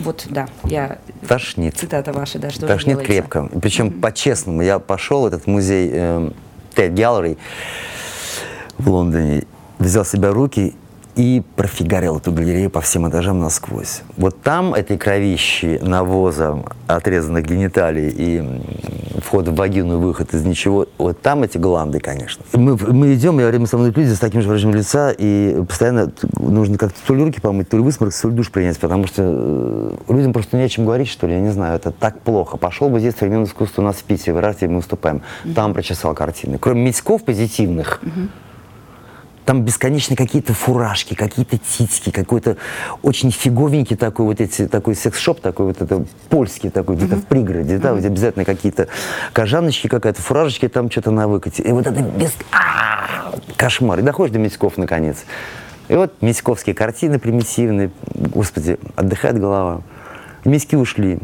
Вот, 0.00 0.26
да, 0.28 0.48
я... 0.64 0.98
Тошнит. 1.28 1.76
Цитата 1.76 2.12
ваша, 2.12 2.38
да, 2.38 2.50
что 2.50 2.66
Тошнит 2.66 2.98
крепко. 3.00 3.48
Причем 3.60 3.88
mm-hmm. 3.88 4.00
по-честному. 4.00 4.62
Я 4.62 4.78
пошел 4.78 5.22
в 5.22 5.26
этот 5.26 5.46
музей 5.46 5.90
э, 5.92 6.30
Тед 6.74 6.92
Gallery 6.92 7.36
в 8.78 8.88
Лондоне, 8.88 9.44
взял 9.78 10.04
себя 10.04 10.30
руки 10.30 10.74
и 11.16 11.42
профигарил 11.56 12.16
эту 12.18 12.32
галерею 12.32 12.70
по 12.70 12.80
всем 12.80 13.08
этажам 13.08 13.40
насквозь. 13.40 14.02
Вот 14.16 14.42
там 14.42 14.74
этой 14.74 14.98
кровищи, 14.98 15.78
навоза, 15.80 16.64
отрезанных 16.86 17.46
гениталий 17.46 18.08
и 18.08 18.62
вход 19.24 19.48
в 19.48 19.54
вагину 19.54 19.98
выход 19.98 20.34
из 20.34 20.44
ничего, 20.44 20.86
вот 20.98 21.20
там 21.22 21.42
эти 21.44 21.56
гланды, 21.56 22.00
конечно. 22.00 22.44
Мы, 22.52 22.76
мы 22.76 23.14
идем, 23.14 23.38
я 23.38 23.50
рядом 23.50 23.66
со 23.66 23.78
мной 23.78 23.92
люди 23.94 24.12
с 24.12 24.18
таким 24.18 24.42
же 24.42 24.48
выражением 24.48 24.76
лица, 24.76 25.12
и 25.16 25.62
постоянно 25.68 26.12
нужно 26.38 26.78
как-то 26.78 26.98
то 27.06 27.14
ли 27.14 27.22
руки 27.22 27.40
помыть, 27.40 27.68
то 27.68 27.76
ли 27.76 27.82
высморкаться, 27.82 28.22
то 28.22 28.28
ли 28.28 28.34
душ 28.34 28.50
принять, 28.50 28.78
потому 28.78 29.06
что 29.06 29.22
э, 29.24 30.12
людям 30.12 30.32
просто 30.32 30.56
не 30.56 30.64
о 30.64 30.68
чем 30.68 30.84
говорить, 30.84 31.08
что 31.08 31.26
ли, 31.26 31.34
я 31.34 31.40
не 31.40 31.50
знаю, 31.50 31.76
это 31.76 31.90
так 31.90 32.20
плохо. 32.20 32.56
Пошел 32.56 32.88
бы 32.88 32.98
здесь 32.98 33.14
современное 33.14 33.46
искусство 33.46 33.82
у 33.82 33.84
нас 33.84 33.96
в 33.96 34.04
Питере, 34.04 34.34
в 34.34 34.38
Ирарте 34.38 34.68
мы 34.68 34.76
выступаем, 34.76 35.22
там 35.54 35.74
прочесал 35.74 36.14
картины. 36.14 36.58
Кроме 36.58 36.82
медьков 36.82 37.24
позитивных, 37.24 38.00
mm-hmm 38.02 38.28
там 39.44 39.62
бесконечно 39.62 40.16
какие-то 40.16 40.54
фуражки, 40.54 41.14
какие-то 41.14 41.58
титьки, 41.58 42.10
какой-то 42.10 42.56
очень 43.02 43.30
фиговенький 43.30 43.96
такой 43.96 44.26
вот 44.26 44.40
эти, 44.40 44.66
такой 44.66 44.94
секс-шоп, 44.94 45.40
такой 45.40 45.66
вот 45.66 45.82
это 45.82 46.04
польский 46.30 46.70
такой, 46.70 46.96
где-то 46.96 47.16
mm-hmm. 47.16 47.20
в 47.20 47.26
пригороде, 47.26 47.78
да, 47.78 47.90
mm-hmm. 47.90 47.94
вот 47.96 48.04
обязательно 48.04 48.44
какие-то 48.44 48.88
кожаночки 49.32 49.88
какая-то, 49.88 50.22
фуражечки 50.22 50.68
там 50.68 50.90
что-то 50.90 51.10
на 51.10 51.28
выкате. 51.28 51.62
И 51.62 51.72
вот 51.72 51.86
это 51.86 52.00
без... 52.00 52.32
А-а-а! 52.50 53.34
Кошмар. 53.56 53.98
И 53.98 54.02
доходишь 54.02 54.32
до 54.32 54.38
Митьков 54.38 54.78
наконец. 54.78 55.24
И 55.88 55.94
вот 55.94 56.22
митьковские 56.22 56.74
картины 56.74 57.18
примитивные. 57.18 57.90
Господи, 58.14 58.78
отдыхает 58.96 59.38
голова. 59.38 59.82
Митьки 60.44 60.76
ушли. 60.76 61.18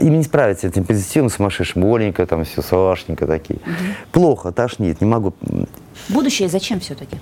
Им 0.00 0.18
не 0.18 0.24
справиться 0.24 0.66
этим 0.66 0.84
позитивом 0.84 1.30
сумасшедшим. 1.30 1.84
Оленька, 1.84 2.26
там 2.26 2.44
все, 2.44 2.62
салашненько 2.62 3.26
такие. 3.26 3.58
Угу. 3.60 3.72
Плохо, 4.12 4.52
тошнит, 4.52 5.00
не 5.00 5.06
могу. 5.06 5.34
Будущее 6.08 6.48
зачем 6.48 6.80
все-таки? 6.80 7.18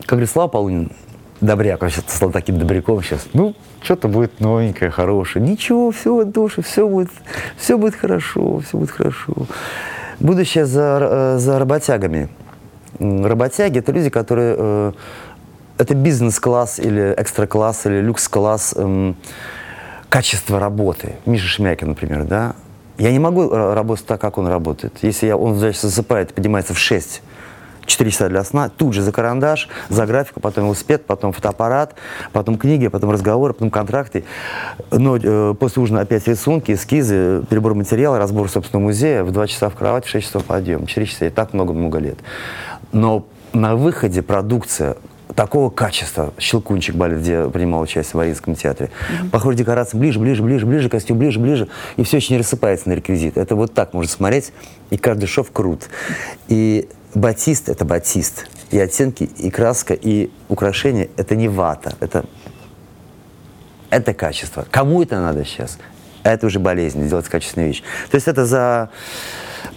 Как 0.00 0.10
говорит 0.10 0.30
Слава 0.30 0.48
Полунин, 0.48 0.92
добряк, 1.40 1.80
сейчас 1.90 2.04
стал 2.08 2.30
таким 2.30 2.58
добряком 2.58 3.02
сейчас. 3.02 3.26
Ну, 3.32 3.54
что-то 3.82 4.08
будет 4.08 4.40
новенькое, 4.40 4.90
хорошее. 4.90 5.46
Ничего, 5.46 5.90
все 5.90 6.16
в 6.16 6.24
душе, 6.24 6.62
все 6.62 6.88
будет, 6.88 7.10
все 7.56 7.76
будет 7.76 7.94
хорошо, 7.94 8.60
все 8.60 8.78
будет 8.78 8.90
хорошо. 8.90 9.34
Будущее 10.20 10.66
за, 10.66 10.98
э, 11.00 11.38
за 11.38 11.58
работягами. 11.58 12.28
Работяги– 12.98 13.78
это 13.80 13.92
люди, 13.92 14.10
которые 14.10 14.56
э, 14.58 14.92
это 15.78 15.94
бизнес-класс 15.94 16.80
или 16.80 17.14
экстра-класс 17.16 17.86
или 17.86 18.00
люкс-класс 18.00 18.74
эм, 18.76 19.16
качество 20.08 20.58
работы. 20.58 21.14
Миша 21.24 21.46
Шемякин, 21.46 21.88
например, 21.88 22.24
да? 22.24 22.54
Я 22.98 23.12
не 23.12 23.20
могу 23.20 23.48
э, 23.48 23.74
работать 23.74 24.06
так, 24.06 24.20
как 24.20 24.38
он 24.38 24.48
работает. 24.48 24.94
Если 25.02 25.28
я, 25.28 25.36
он, 25.36 25.56
значит, 25.56 25.80
засыпает, 25.80 26.34
поднимается 26.34 26.74
в 26.74 26.78
6, 26.78 27.22
4 27.88 28.10
часа 28.10 28.28
для 28.28 28.44
сна, 28.44 28.68
тут 28.68 28.94
же 28.94 29.02
за 29.02 29.10
карандаш, 29.10 29.68
за 29.88 30.06
графику, 30.06 30.40
потом 30.40 30.66
велосипед, 30.66 31.06
потом 31.06 31.32
фотоаппарат, 31.32 31.94
потом 32.32 32.56
книги, 32.56 32.88
потом 32.88 33.10
разговоры, 33.10 33.54
потом 33.54 33.70
контракты. 33.70 34.24
Но 34.92 35.16
э, 35.16 35.54
после 35.58 35.82
ужина 35.82 36.02
опять 36.02 36.28
рисунки, 36.28 36.72
эскизы, 36.72 37.42
перебор 37.48 37.74
материала, 37.74 38.18
разбор 38.18 38.48
собственного 38.48 38.88
музея, 38.88 39.24
в 39.24 39.32
2 39.32 39.46
часа 39.48 39.70
в 39.70 39.74
кровать, 39.74 40.04
в 40.04 40.08
6 40.08 40.26
часов 40.26 40.44
подъем, 40.44 40.86
4 40.86 41.06
часа, 41.06 41.26
и 41.26 41.30
так 41.30 41.52
много-много 41.52 41.98
лет. 41.98 42.18
Но 42.92 43.26
на 43.52 43.74
выходе 43.74 44.22
продукция 44.22 44.96
такого 45.34 45.70
качества. 45.70 46.32
Щелкунчик 46.38 46.94
балет, 46.94 47.20
где 47.20 47.48
принимал 47.48 47.82
участие 47.82 48.12
в 48.12 48.14
Мариинском 48.14 48.54
театре. 48.54 48.90
Mm-hmm. 49.22 49.30
По 49.30 49.54
декорации 49.54 49.96
ближе, 49.96 50.18
ближе, 50.18 50.42
ближе, 50.42 50.66
ближе, 50.66 50.88
костюм 50.88 51.18
ближе, 51.18 51.38
ближе. 51.38 51.68
И 51.96 52.02
все 52.02 52.16
очень 52.16 52.34
не 52.34 52.38
рассыпается 52.38 52.88
на 52.88 52.94
реквизит. 52.94 53.36
Это 53.36 53.54
вот 53.54 53.72
так 53.74 53.94
можно 53.94 54.10
смотреть, 54.10 54.52
и 54.90 54.96
каждый 54.96 55.26
шов 55.26 55.50
крут. 55.52 55.88
И 56.48 56.88
батист— 57.14 57.68
это 57.70 57.84
батист. 57.84 58.46
И 58.70 58.78
оттенки, 58.78 59.24
и 59.24 59.50
краска, 59.50 59.94
и 59.94 60.30
украшения— 60.48 61.08
это 61.16 61.36
не 61.36 61.48
вата. 61.48 61.94
Это, 62.00 62.24
это 63.90 64.12
качество. 64.14 64.66
Кому 64.70 65.02
это 65.02 65.20
надо 65.20 65.44
сейчас? 65.44 65.78
Это 66.22 66.46
уже 66.46 66.58
болезнь, 66.58 67.04
сделать 67.04 67.26
качественную 67.26 67.68
вещь. 67.68 67.82
То 68.10 68.16
есть 68.16 68.28
это 68.28 68.44
за 68.44 68.90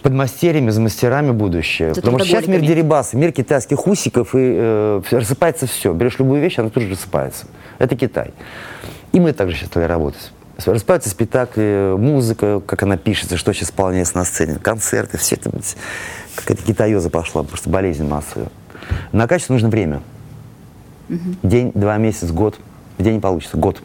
подмастерьями, 0.02 0.72
за 0.72 0.82
мастерами 0.82 1.32
будущее. 1.32 1.94
За 1.94 2.02
Потому 2.02 2.20
что 2.20 2.28
сейчас 2.28 2.48
мир 2.48 2.62
дерибаса, 2.62 3.15
мир 3.15 3.32
китайских 3.32 3.88
усиков, 3.88 4.36
и 4.36 4.39
э, 4.39 5.02
рассыпается 5.12 5.67
все. 5.67 5.94
Берешь 5.94 6.20
любую 6.20 6.41
вещь, 6.41 6.60
она 6.60 6.70
тут 6.70 6.84
же 6.84 6.89
рассыпается. 6.89 7.46
Это 7.78 7.96
Китай. 7.96 8.34
И 9.12 9.20
мы 9.20 9.34
также 9.34 9.56
сейчас 9.56 9.70
стали 9.70 9.86
работать. 9.86 10.32
Распаются 10.65 11.10
спектакли, 11.10 11.95
музыка, 11.97 12.62
как 12.65 12.84
она 12.84 12.97
пишется, 12.97 13.38
что 13.38 13.54
сейчас 13.54 13.69
исполняется 13.69 14.17
на 14.17 14.26
сцене, 14.26 14.56
концерты, 14.56 15.17
все 15.17 15.36
это, 15.36 15.52
какая-то 16.36 16.63
китаёза 16.63 17.10
пошла, 17.10 17.43
просто 17.43 17.69
болезнь 17.69 18.08
массовая. 18.08 18.50
На 19.12 19.28
качество 19.28 19.54
нужно 19.54 19.69
время. 19.69 20.02
Угу. 21.10 21.19
День, 21.43 21.71
два 21.74 21.97
месяца, 21.97 22.34
год. 22.34 22.60
В 22.97 23.04
день 23.04 23.15
не 23.15 23.19
получится, 23.19 23.58
год. 23.58 23.82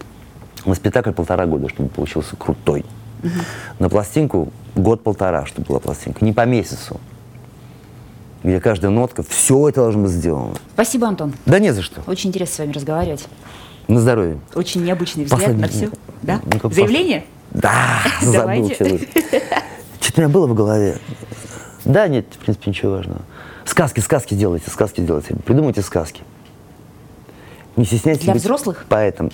На 0.65 0.75
спектакль 0.75 1.13
полтора 1.13 1.47
года, 1.47 1.69
чтобы 1.69 1.89
получился 1.89 2.37
крутой. 2.37 2.85
Угу. 3.23 3.31
На 3.79 3.89
пластинку 3.89 4.53
год-полтора, 4.75 5.47
чтобы 5.47 5.69
была 5.69 5.81
пластинка. 5.81 6.25
Не 6.25 6.33
по 6.33 6.45
месяцу. 6.45 7.01
Где 8.43 8.61
каждая 8.61 8.91
нотка, 8.91 9.23
все 9.23 9.69
это 9.69 9.81
должно 9.81 10.03
быть 10.03 10.13
сделано. 10.13 10.55
Спасибо, 10.75 11.09
Антон. 11.09 11.35
Да 11.47 11.59
не 11.59 11.73
за 11.73 11.83
что. 11.83 12.03
Очень 12.07 12.31
интересно 12.31 12.55
с 12.55 12.59
вами 12.59 12.73
разговаривать. 12.73 13.27
На 13.89 14.01
здоровье. 14.01 14.39
Очень 14.55 14.85
необычный 14.85 15.25
взгляд 15.25 15.53
Послед... 15.53 15.61
на 15.61 15.69
все. 15.69 15.91
Да? 16.23 16.41
Ну, 16.45 16.71
Заявление? 16.71 17.25
Да, 17.53 18.01
забыл. 18.21 18.69
Что-то 18.69 18.85
у 20.17 20.21
меня 20.21 20.29
было 20.29 20.47
в 20.47 20.55
голове. 20.55 20.99
Да, 21.85 22.09
нет, 22.09 22.27
в 22.31 22.39
принципе, 22.39 22.71
ничего 22.71 22.93
важного. 22.93 23.21
Сказки, 23.65 24.01
сказки 24.01 24.35
делайте, 24.35 24.71
сказки 24.71 25.01
делайте. 25.01 25.37
Придумайте 25.45 25.83
сказки. 25.83 26.23
Не 27.77 27.85
стесняйтесь 27.85 28.25
Для 28.25 28.35
взрослых? 28.35 28.87
Поэтому. 28.89 29.31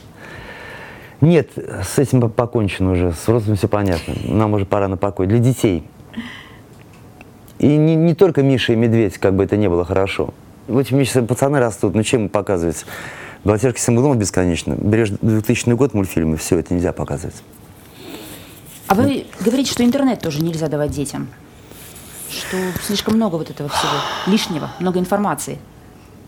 Нет, 1.21 1.51
с 1.57 1.99
этим 1.99 2.29
покончено 2.31 2.93
уже. 2.93 3.13
С 3.13 3.23
взрослыми 3.23 3.57
все 3.57 3.69
понятно. 3.69 4.15
Нам 4.25 4.53
уже 4.55 4.67
пора 4.67 4.89
на 4.89 4.97
покой. 4.97 5.27
Для 5.27 5.39
детей. 5.39 5.85
И 7.59 7.77
не, 7.77 7.95
не 7.95 8.15
только 8.15 8.43
Миша 8.43 8.73
и 8.73 8.77
Медведь, 8.77 9.19
как 9.19 9.35
бы 9.35 9.45
это 9.45 9.57
не 9.57 9.69
было 9.69 9.85
хорошо. 9.85 10.35
Вот 10.67 10.89
сейчас 10.89 11.25
пацаны 11.27 11.61
растут, 11.61 11.95
ну 11.95 12.03
чем 12.03 12.29
показывать? 12.29 12.85
Балатежки 13.45 13.81
Самбулова 13.81 14.15
бесконечно. 14.15 14.75
Берешь 14.75 15.11
2000 15.11 15.71
год 15.75 15.95
мультфильмы, 15.95 16.37
все 16.37 16.59
это 16.59 16.75
нельзя 16.75 16.93
показывать. 16.93 17.37
А 18.87 18.95
вы 18.95 19.27
говорите, 19.41 19.73
что 19.73 19.85
интернет 19.85 20.21
тоже 20.21 20.43
нельзя 20.43 20.69
давать 20.69 20.91
детям? 20.91 21.29
Что 22.31 22.57
слишком 22.83 23.15
много 23.15 23.37
вот 23.37 23.51
этого 23.51 23.69
всего 23.69 23.93
лишнего, 24.27 24.71
много 24.79 24.99
информации. 24.99 25.59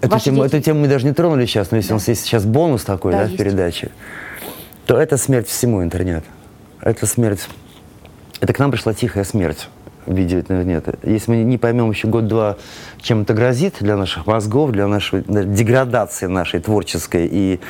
Эту 0.00 0.18
тему, 0.18 0.42
эту 0.42 0.60
тему 0.60 0.80
мы 0.80 0.88
даже 0.88 1.06
не 1.06 1.14
тронули 1.14 1.46
сейчас, 1.46 1.70
но 1.70 1.78
если 1.78 1.90
да. 1.90 1.94
у 1.94 1.98
нас 1.98 2.08
есть 2.08 2.22
сейчас 2.22 2.44
бонус 2.44 2.84
такой 2.84 3.12
да, 3.12 3.24
да, 3.24 3.28
в 3.28 3.36
передаче, 3.36 3.90
то 4.86 4.98
это 4.98 5.16
смерть 5.16 5.48
всему 5.48 5.82
интернету. 5.82 6.26
Это 6.80 7.06
смерть. 7.06 7.48
Это 8.40 8.52
к 8.52 8.58
нам 8.58 8.70
пришла 8.70 8.92
тихая 8.92 9.24
смерть 9.24 9.68
в 10.06 10.14
виде 10.14 10.36
интернета. 10.36 10.98
Если 11.02 11.30
мы 11.30 11.36
не 11.42 11.58
поймем 11.58 11.90
еще 11.90 12.08
год-два, 12.08 12.56
чем 13.00 13.22
это 13.22 13.34
грозит 13.34 13.76
для 13.80 13.96
наших 13.96 14.26
мозгов, 14.26 14.72
для 14.72 14.86
нашей 14.86 15.22
для 15.22 15.44
деградации 15.44 16.26
нашей 16.26 16.60
творческой 16.60 17.28
и 17.30 17.60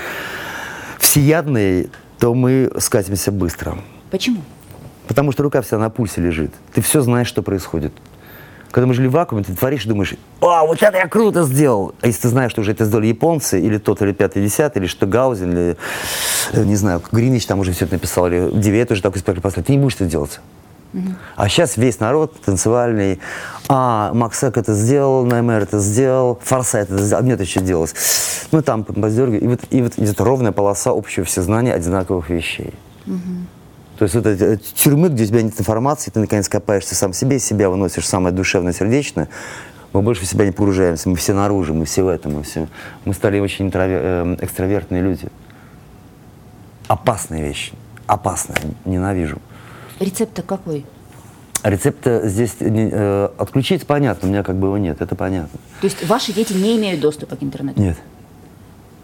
всеядной, 0.98 1.90
то 2.18 2.34
мы 2.34 2.70
скатимся 2.78 3.32
быстро. 3.32 3.76
Почему? 4.10 4.42
Потому 5.06 5.32
что 5.32 5.42
рука 5.42 5.60
вся 5.60 5.78
на 5.78 5.90
пульсе 5.90 6.20
лежит. 6.20 6.52
Ты 6.72 6.80
все 6.80 7.00
знаешь, 7.02 7.28
что 7.28 7.42
происходит. 7.42 7.92
Когда 8.70 8.88
мы 8.88 8.94
жили 8.94 9.06
в 9.06 9.12
вакууме, 9.12 9.44
ты 9.44 9.54
творишь 9.54 9.84
и 9.84 9.88
думаешь, 9.88 10.14
а, 10.40 10.64
вот 10.64 10.82
это 10.82 10.98
я 10.98 11.06
круто 11.06 11.44
сделал. 11.44 11.94
А 12.00 12.08
если 12.08 12.22
ты 12.22 12.28
знаешь, 12.28 12.50
что 12.50 12.60
уже 12.62 12.72
это 12.72 12.84
сделали 12.84 13.06
японцы, 13.06 13.60
или 13.60 13.78
тот, 13.78 14.02
или 14.02 14.10
пятый, 14.10 14.42
десятый, 14.42 14.82
или 14.82 14.88
что 14.88 15.06
Гаузен, 15.06 15.52
или, 15.52 15.76
э, 16.52 16.64
не 16.64 16.74
знаю, 16.74 17.00
Гринич 17.12 17.46
там 17.46 17.60
уже 17.60 17.70
все 17.70 17.84
это 17.84 17.94
написал, 17.94 18.26
или 18.26 18.50
Девет 18.52 18.90
уже 18.90 19.00
такой 19.00 19.18
спектакль 19.18 19.40
поставил, 19.40 19.66
ты 19.66 19.72
не 19.76 19.78
будешь 19.78 19.94
это 19.94 20.06
делать. 20.06 20.40
А 21.36 21.48
сейчас 21.48 21.76
весь 21.76 22.00
народ 22.00 22.34
танцевальный. 22.44 23.20
А, 23.68 24.12
Максек 24.14 24.56
это 24.56 24.74
сделал, 24.74 25.24
Наймер 25.24 25.62
это 25.62 25.78
сделал, 25.78 26.38
Форсайт 26.42 26.90
это 26.90 27.02
сделал, 27.02 27.20
а 27.20 27.24
мне 27.24 27.32
это 27.32 27.42
еще 27.42 27.60
делалось. 27.60 27.94
Ну, 28.52 28.62
там 28.62 28.84
поддергиваю. 28.84 29.40
И 29.40 29.46
вот, 29.46 29.60
и 29.70 29.82
вот 29.82 29.98
идет 29.98 30.20
ровная 30.20 30.52
полоса 30.52 30.90
общего 30.90 31.24
всезнания 31.24 31.74
одинаковых 31.74 32.30
вещей. 32.30 32.74
Угу. 33.06 33.18
То 33.98 34.02
есть 34.04 34.14
вот 34.14 34.26
эти 34.26 34.56
тюрьмы, 34.56 35.08
где 35.08 35.24
у 35.24 35.26
тебя 35.26 35.42
нет 35.42 35.58
информации, 35.58 36.10
ты 36.10 36.18
наконец 36.20 36.48
копаешься 36.48 36.94
сам 36.94 37.12
себе, 37.12 37.38
себя 37.38 37.70
выносишь 37.70 38.06
самое 38.06 38.34
душевное, 38.34 38.72
сердечное, 38.72 39.28
мы 39.92 40.02
больше 40.02 40.22
в 40.22 40.26
себя 40.26 40.44
не 40.44 40.50
погружаемся, 40.50 41.08
мы 41.08 41.14
все 41.14 41.32
наружу, 41.34 41.72
мы 41.74 41.84
все 41.84 42.02
в 42.02 42.08
этом, 42.08 42.34
мы 42.34 42.42
все. 42.42 42.66
Мы 43.04 43.14
стали 43.14 43.38
очень 43.38 43.66
интровер... 43.66 44.00
Э, 44.02 44.36
экстравертные 44.40 45.00
люди. 45.00 45.28
Опасная 46.88 47.40
вещь, 47.40 47.72
опасная, 48.06 48.58
ненавижу. 48.84 49.38
Рецепт 50.04 50.42
какой? 50.46 50.84
Рецепт 51.62 52.06
здесь 52.24 52.56
э, 52.60 53.28
отключить 53.38 53.86
понятно, 53.86 54.28
у 54.28 54.30
меня 54.30 54.42
как 54.42 54.56
бы 54.56 54.66
его 54.66 54.76
нет, 54.76 55.00
это 55.00 55.14
понятно. 55.14 55.58
То 55.80 55.86
есть 55.86 56.06
ваши 56.06 56.32
дети 56.32 56.52
не 56.52 56.76
имеют 56.76 57.00
доступа 57.00 57.36
к 57.36 57.42
интернету? 57.42 57.80
Нет. 57.80 57.96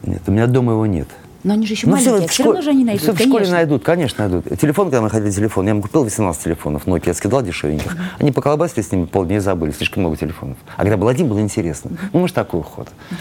Нет, 0.03 0.23
у 0.27 0.31
меня 0.31 0.47
дома 0.47 0.73
его 0.73 0.85
нет. 0.85 1.09
Но 1.43 1.55
они 1.55 1.67
же 1.67 1.73
еще 1.73 1.87
ну, 1.87 1.95
маленькие, 1.95 2.29
все, 2.29 2.29
все 2.29 2.45
равно 2.45 2.61
же 2.61 2.71
они 2.71 2.85
найдут, 2.85 3.03
все 3.03 3.13
в 3.13 3.19
школе 3.19 3.49
найдут, 3.49 3.83
конечно 3.83 4.29
найдут. 4.29 4.59
Телефон, 4.59 4.87
когда 4.89 5.01
мы 5.01 5.09
ходили 5.09 5.31
телефон, 5.31 5.65
я 5.65 5.71
ему 5.71 5.81
купил 5.81 6.05
18 6.05 6.43
телефонов, 6.43 6.87
Nokia, 6.87 7.05
я 7.07 7.15
скидал 7.15 7.43
дешевеньких. 7.43 7.95
Uh-huh. 7.95 8.01
Они 8.19 8.31
поколбасили 8.31 8.83
с 8.83 8.93
ними 8.93 9.07
полдня 9.07 9.37
и 9.37 9.41
забыли, 9.41 9.71
слишком 9.71 10.03
много 10.03 10.19
телефонов. 10.19 10.59
А 10.77 10.83
когда 10.83 10.99
был 10.99 11.09
один, 11.09 11.29
было 11.29 11.41
интересно. 11.41 11.89
Uh-huh. 11.89 12.11
Ну, 12.13 12.21
может, 12.21 12.37
такой 12.37 12.61
уход. 12.61 12.89
Uh-huh. 12.89 13.17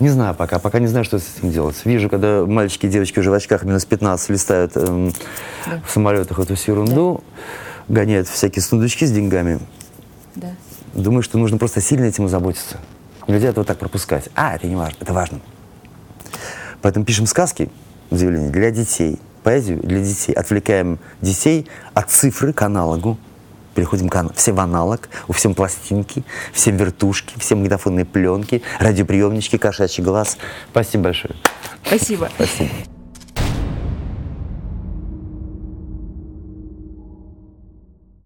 Не 0.00 0.08
знаю 0.08 0.34
пока, 0.34 0.58
пока 0.58 0.80
не 0.80 0.88
знаю, 0.88 1.04
что 1.04 1.18
с 1.18 1.38
этим 1.38 1.52
делать. 1.52 1.76
Вижу, 1.84 2.08
когда 2.08 2.44
мальчики 2.44 2.86
и 2.86 2.88
девочки 2.88 3.20
уже 3.20 3.30
в 3.30 3.34
очках 3.34 3.62
минус 3.62 3.84
15 3.84 4.30
листают 4.30 4.76
эм, 4.76 5.12
да. 5.66 5.80
в 5.86 5.90
самолетах 5.90 6.38
эту 6.38 6.56
всю 6.56 6.72
ерунду, 6.72 7.22
да. 7.88 7.94
гоняют 7.94 8.28
всякие 8.28 8.62
сундучки 8.62 9.06
с 9.06 9.12
деньгами. 9.12 9.60
Да. 10.34 10.48
Думаю, 10.94 11.22
что 11.22 11.38
нужно 11.38 11.58
просто 11.58 11.80
сильно 11.80 12.06
этим 12.06 12.28
заботиться. 12.28 12.78
Нельзя 13.28 13.48
это 13.48 13.60
вот 13.60 13.68
так 13.68 13.78
пропускать. 13.78 14.28
А, 14.34 14.56
это 14.56 14.66
не 14.66 14.76
важно, 14.76 14.96
это 15.00 15.12
важно. 15.12 15.40
Поэтому 16.82 17.04
пишем 17.04 17.26
сказки, 17.26 17.70
заявление, 18.10 18.50
для 18.50 18.70
детей, 18.70 19.20
поэзию 19.42 19.78
для 19.80 20.00
детей. 20.00 20.32
Отвлекаем 20.32 20.98
детей 21.20 21.68
от 21.94 22.10
цифры 22.10 22.52
к 22.52 22.62
аналогу. 22.62 23.16
Переходим 23.74 24.08
к 24.08 24.32
все 24.34 24.52
в 24.52 24.60
аналог, 24.60 25.08
у 25.28 25.32
всем 25.32 25.54
пластинки, 25.54 26.24
всем 26.52 26.76
вертушки, 26.76 27.38
все 27.38 27.54
магнитофонные 27.54 28.04
пленки, 28.04 28.62
радиоприемнички, 28.78 29.58
кошачий 29.58 30.02
глаз. 30.02 30.36
Спасибо 30.70 31.04
большое. 31.04 31.34
Спасибо. 31.84 32.30
Спасибо. 32.36 32.70